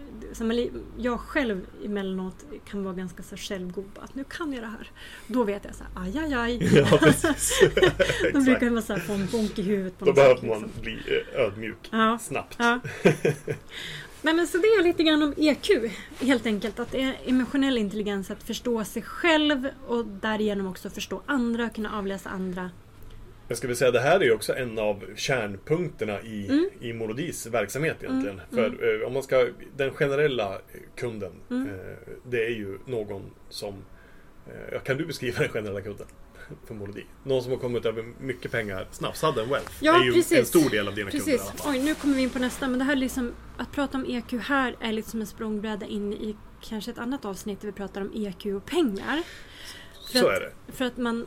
[0.98, 3.90] jag själv emellanåt kan vara ganska så självgod.
[4.00, 4.90] Att nu kan jag det här.
[5.26, 6.76] Då vet jag så här, aj, aj, aj.
[6.78, 7.12] ja.
[8.32, 9.98] Då brukar man så här få en bonk i huvudet.
[9.98, 10.82] På Då behöver man liksom.
[10.82, 10.98] bli
[11.34, 12.18] eh, ödmjuk Ja.
[12.22, 12.56] snabbt.
[12.58, 12.80] Ja.
[14.22, 15.68] Nej, men så det är lite grann om EQ
[16.20, 16.78] helt enkelt.
[16.78, 21.98] Att det är emotionell intelligens, att förstå sig själv och därigenom också förstå andra, kunna
[21.98, 22.70] avläsa andra.
[23.48, 26.68] Jag ska väl säga det här är ju också en av kärnpunkterna i, Mm.
[26.80, 28.40] i Molodis verksamhet egentligen.
[28.52, 30.58] Mm, För eh, om man ska, den generella
[30.96, 31.68] kunden, Mm.
[31.68, 31.74] eh,
[32.30, 33.74] det är ju någon som,
[34.46, 36.06] eh, kan du beskriva den generella kunden?
[36.66, 37.04] För Molodi?
[37.24, 39.72] Någon som har kommit över mycket pengar snabbt, sudden wealth.
[39.80, 40.38] Ja, är ju precis.
[40.38, 41.40] en stor del av dina kunder Precis.
[41.40, 41.72] alla fall.
[41.72, 42.68] Oj, nu kommer vi in på nästa.
[42.68, 45.86] Men det här är liksom, att prata om EQ här är lite som en språngbräda
[45.86, 49.22] in i kanske ett annat avsnitt där vi pratar om EQ och pengar.
[50.12, 50.72] För Så att- är det.
[50.72, 51.26] För att man...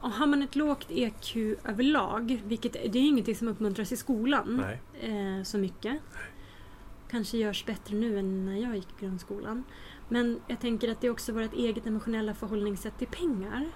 [0.00, 4.62] och Har man ett lågt EQ överlag, vilket det är ingenting som uppmuntras i skolan
[4.66, 4.80] Nej.
[5.38, 6.00] eh, så mycket.
[7.10, 9.64] Kanske görs bättre nu än när jag gick i grundskolan.
[10.08, 13.70] Men jag tänker att det är också vårt eget emotionella förhållningssätt till pengar.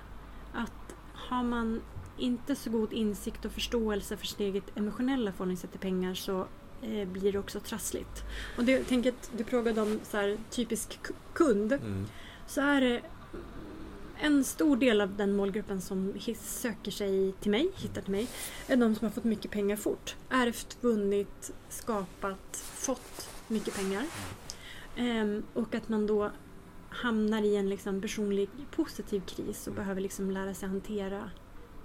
[0.53, 1.81] Att har man
[2.19, 6.47] inte så god insikt och förståelse för sitt eget emotionella förhållningssätt till pengar så
[6.83, 8.25] eh, blir det också trassligt.
[8.57, 11.73] Och det, tänker att du frågade om så här, typisk ku- kund.
[11.73, 12.07] Mm.
[12.47, 13.03] Så är det
[14.23, 18.29] en stor del av den målgruppen som söker sig till mig, hittar till mig,
[18.67, 20.17] är de som har fått mycket pengar fort.
[20.29, 24.05] Ärvt, vunnit, skapat, fått mycket pengar.
[25.01, 26.31] Ehm, och att man då
[26.89, 31.31] hamnar i en liksom personlig positiv kris och behöver liksom lära sig hantera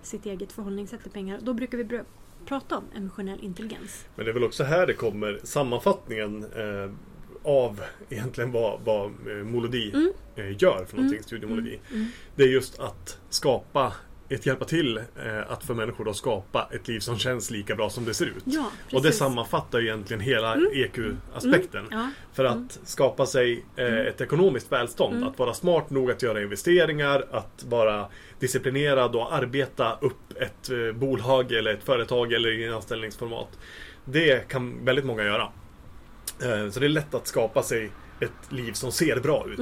[0.02, 1.40] sitt eget förhållningssätt till pengar.
[1.42, 2.02] Då brukar vi
[2.46, 4.06] prata om emotionell intelligens.
[4.16, 6.92] Men det är väl också här det kommer sammanfattningen eh,
[7.44, 10.12] av egentligen vad, vad eh, Molodi Mm.
[10.36, 11.24] eh, gör för någonting, Mm.
[11.24, 11.80] Studio Molodi.
[11.92, 12.06] Mm.
[12.36, 13.94] Det är just att skapa
[14.30, 17.90] ett hjälpa till eh, att för människor då skapa ett liv som känns lika bra
[17.90, 18.44] som det ser ut.
[18.46, 20.70] Ja, Och det sammanfattar ju egentligen hela Mm.
[20.74, 21.86] EQ-aspekten.
[21.92, 22.68] Ja, För att Mm.
[22.84, 24.08] skapa sig eh, Mm.
[24.08, 25.16] ett ekonomiskt välstånd.
[25.16, 25.28] Mm.
[25.30, 28.08] Att vara smart nog att göra investeringar, att vara
[28.40, 33.60] disciplinerad och arbeta upp ett eh, bolag eller ett företag eller i en anställningsformat.
[34.06, 35.48] Det kan väldigt många göra.
[36.44, 39.60] Eh, så det är lätt att skapa sig ett liv som ser bra ut.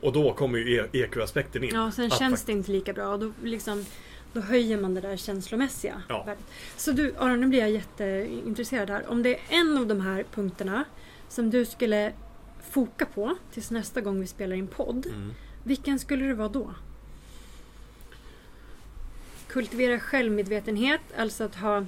[0.00, 1.70] Och då kommer ju E- EQ-aspekten in.
[1.74, 3.84] Ja, sen känns det inte lika bra och då, liksom,
[4.32, 6.02] då höjer man det där känslomässiga.
[6.08, 6.22] Ja.
[6.24, 6.44] värdet.
[6.76, 9.10] Så du, Aron, nu blir jag jätteintresserad här.
[9.10, 10.84] Om det är en av de här punkterna
[11.28, 12.12] som du skulle
[12.70, 15.06] foka på tills nästa gång vi spelar in podd.
[15.06, 15.32] Mm.
[15.64, 16.74] Vilken skulle det vara då?
[19.46, 21.86] Kultivera självmedvetenhet, alltså att ha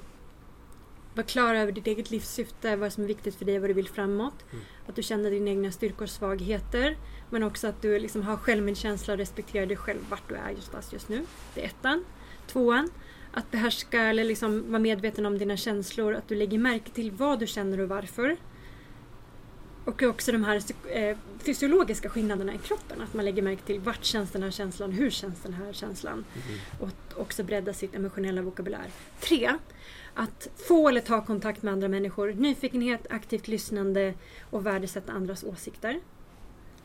[1.14, 3.88] vara klar över ditt eget livssyfte, vad som är viktigt för dig, vad du vill
[3.88, 4.34] framåt.
[4.52, 4.64] Mm.
[4.86, 6.96] Att du känner dina egna styrkor och svagheter.
[7.30, 10.92] Men också att du liksom har självmedkänsla och respekterar dig själv vart du är just,
[10.92, 11.26] just nu.
[11.54, 12.04] Det är ettan.
[12.46, 12.90] Tvåan.
[13.32, 16.14] Att behärska eller liksom vara medveten om dina känslor.
[16.14, 18.36] Att du lägger märke till vad du känner och varför.
[19.84, 23.00] Och också de här eh, fysiologiska skillnaderna i kroppen.
[23.00, 26.12] Att man lägger märke till vart känns den här känslan, hur känns den här känslan.
[26.34, 26.58] Mm.
[26.80, 28.90] Och också bredda sitt emotionella vokabulär.
[29.20, 29.54] Tre.
[30.14, 32.32] Att få eller ta kontakt med andra människor.
[32.32, 34.14] Nyfikenhet, aktivt lyssnande
[34.50, 36.00] och värdesätta andras åsikter.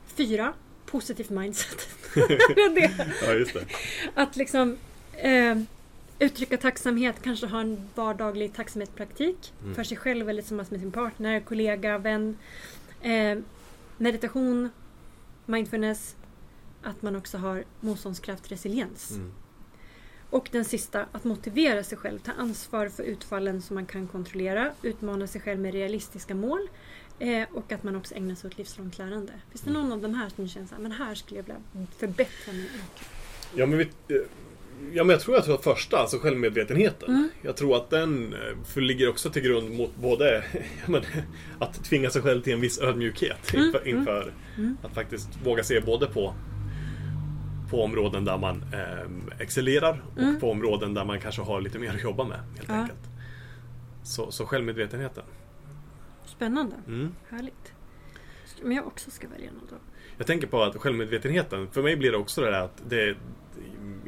[0.08, 0.54] Fyra.
[0.86, 1.88] Positivt mindset.
[2.56, 2.92] det.
[3.26, 3.66] Ja, just det.
[4.16, 4.78] Att liksom
[5.18, 5.58] eh,
[6.20, 9.76] uttrycka tacksamhet, kanske ha en vardaglig tacksamhetspraktik Mm.
[9.76, 12.38] för sig själv eller tillsammans med sin partner, kollega, vän.
[13.02, 13.38] Eh,
[13.98, 14.70] meditation,
[15.46, 16.16] mindfulness,
[16.82, 19.12] att man också har motståndskraft, resiliens.
[19.12, 19.32] Mm.
[20.30, 24.72] Och den sista, att motivera sig själv, ta ansvar för utfallen som man kan kontrollera,
[24.82, 26.68] utmana sig själv med realistiska mål
[27.20, 29.34] eh, och att man också ägnar sig åt livslångt lärande.
[29.50, 31.44] Finns det någon av de här som du känner så här, men här skulle jag
[31.44, 33.06] vilja förbättra min IQ?
[33.56, 34.22] Ja men, vi, eh,
[34.94, 37.10] ja men jag tror att det första, alltså självmedvetenheten.
[37.10, 37.30] Mm.
[37.42, 38.34] Jag tror att den
[38.76, 40.44] eh, ligger också till grund mot både
[40.86, 41.02] men,
[41.60, 43.98] att tvinga sig själv till en viss ödmjukhet Mm, inför, mm.
[44.00, 44.78] inför Mm.
[44.84, 46.34] att faktiskt våga se både på
[47.70, 50.40] på områden där man eh, excellerar och Mm.
[50.40, 52.40] på områden där man kanske har lite mer att jobba med.
[52.58, 52.74] helt Ja.
[52.76, 53.00] enkelt.
[54.04, 55.24] Så, så självmedvetenheten.
[56.44, 56.76] Spännande.
[56.88, 57.16] Mm.
[57.30, 57.74] Härligt.
[58.62, 59.76] Men jag också ska välja något då.
[60.18, 63.16] Jag tänker på att självmedvetenheten, för mig blir det också det där att det,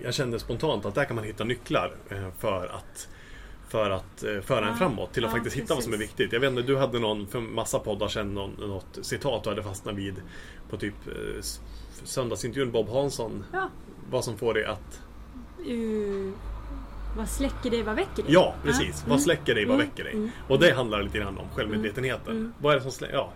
[0.04, 3.10] jag kände spontant att där kan man hitta nycklar eh, för att
[3.70, 6.12] för att eh, föra en framåt till att ja, faktiskt hitta vad som är precis.
[6.12, 6.34] viktigt.
[6.34, 9.64] Jag vet inte, du hade någon för massa poddar sedan någon, något citat du hade
[9.64, 10.16] fastnat vid
[10.70, 11.42] på typ eh,
[12.04, 13.46] söndagsintervjun Bob Hansson.
[13.54, 13.70] Ja.
[14.10, 15.02] Vad som får dig att...
[15.70, 16.34] Uh,
[17.16, 18.34] vad släcker dig, vad väcker dig?
[18.34, 19.04] Ja, precis.
[19.06, 19.10] Ja.
[19.10, 19.88] Vad släcker dig, vad Mm.
[19.88, 20.14] väcker dig?
[20.14, 20.30] Mm.
[20.48, 22.38] Och det handlar lite grann om självmedvetenheten.
[22.38, 22.54] Mm.
[22.62, 23.16] Vad är det som släcker...
[23.16, 23.34] Ja.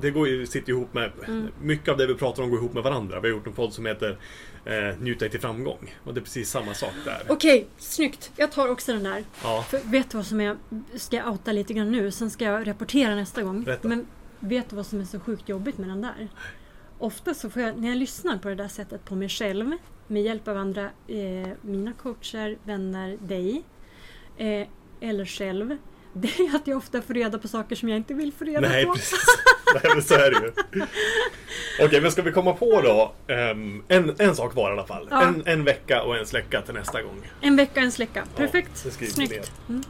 [0.00, 1.12] det går sitter ihop med...
[1.28, 1.48] Mm.
[1.62, 3.20] Mycket av det vi pratar om går ihop med varandra.
[3.20, 4.18] Vi har gjort en podd som heter
[4.64, 5.94] eh, Njut dig till framgång.
[6.04, 7.22] Och det är precis samma sak där.
[7.28, 8.30] Okej, snyggt.
[8.36, 9.24] Jag tar också den där.
[9.42, 10.56] Ja, För vet du vad som är...
[10.94, 13.62] Ska jag outa lite grann nu, sen ska jag rapportera nästa gång.
[13.64, 13.88] Berätta.
[13.88, 14.06] Men
[14.40, 16.28] vet du vad som är så sjukt jobbigt med den där?
[16.98, 19.72] Ofta så får jag, när jag lyssnar på det där sättet på mig själv,
[20.06, 23.62] med hjälp av andra, eh, mina coacher, vänner, dig,
[24.36, 24.66] eh,
[25.00, 25.76] eller själv,
[26.12, 28.60] det är att jag ofta får reda på saker som jag inte vill få reda
[28.60, 28.92] nej på.
[28.94, 29.24] precis.
[29.74, 30.52] Nej, men så är det ju.
[31.86, 35.08] Okej, men ska vi komma på då ehm, en, en sak var i alla fall.
[35.10, 35.22] Ja.
[35.22, 37.30] En, en vecka och en släcka till nästa gång.
[37.40, 38.24] En vecka, en släcka.
[38.36, 38.84] Perfekt.
[38.84, 39.52] det skriver vi Snyggt.
[39.68, 39.82] Mm.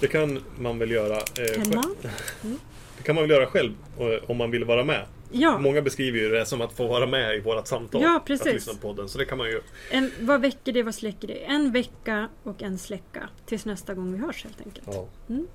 [0.00, 1.96] Det kan man väl göra eh, Kan man?
[2.98, 5.04] Det kan man väl göra själv eh, om man vill vara med.
[5.32, 8.02] Ja, Många beskriver ju det som att få vara med i vårat samtal.
[8.02, 8.46] Ja, precis.
[8.46, 9.08] Att lyssna på podden.
[9.08, 9.60] Så det kan man ju.
[9.90, 11.34] en, vad väcker det, vad släcker det?
[11.34, 13.28] En vecka och en släcka.
[13.46, 14.86] Tills nästa gång vi hörs helt enkelt.
[14.92, 15.06] Ja.
[15.28, 15.46] Mm.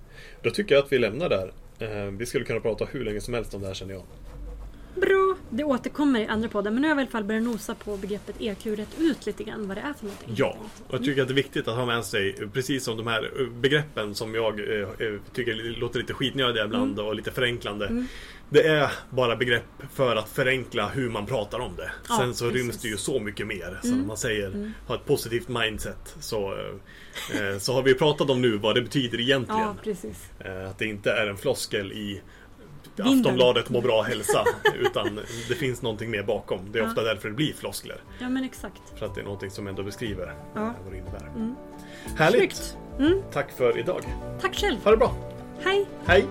[0.42, 1.52] Då tycker jag att vi lämnar där.
[1.80, 4.04] Eh, Vi skulle kunna prata hur länge som helst om det här känner jag.
[4.96, 5.23] Bra!
[5.56, 7.98] Det återkommer i andra podden men nu har jag i alla fall börjat nosa på
[7.98, 10.34] begreppet EQ rätt ut lite grann vad det är för någonting.
[10.38, 13.08] Ja, och jag tycker att det är viktigt att ha med sig precis som de
[13.08, 17.88] här eh, begreppen som jag eh, eh, tycker låter lite skitnödiga ibland och lite förenklande.
[17.88, 18.08] Mm.
[18.50, 21.92] Det är bara begrepp för att förenkla hur man pratar om det.
[22.10, 22.62] Ja, Sen så precis.
[22.64, 23.80] ryms det ju så mycket mer.
[23.82, 24.00] Så Mm.
[24.00, 24.74] när man säger Mm.
[24.88, 28.82] ha ett positivt mindset så, eh, eh, så har vi pratat om nu vad det
[28.82, 29.62] betyder egentligen.
[29.62, 30.30] Ja, precis.
[30.40, 32.22] Eh, Att det inte är en floskel i.
[33.00, 34.46] Aftonbladet må bra hälsa.
[34.80, 36.72] utan det finns någonting mer bakom.
[36.72, 36.90] Det är Ja.
[36.90, 37.98] ofta därför det blir floskler.
[38.20, 38.82] Ja men exakt.
[39.00, 40.74] För att det är någonting som ändå beskriver Ja.
[40.84, 41.28] vad det innebär.
[41.36, 41.56] Mm.
[42.18, 42.78] Härligt!
[43.00, 43.22] Mm.
[43.32, 44.02] Tack för idag.
[44.42, 44.78] Tack själv!
[44.84, 45.16] Ha det bra!
[45.64, 45.86] Hej!
[46.06, 46.26] Hej!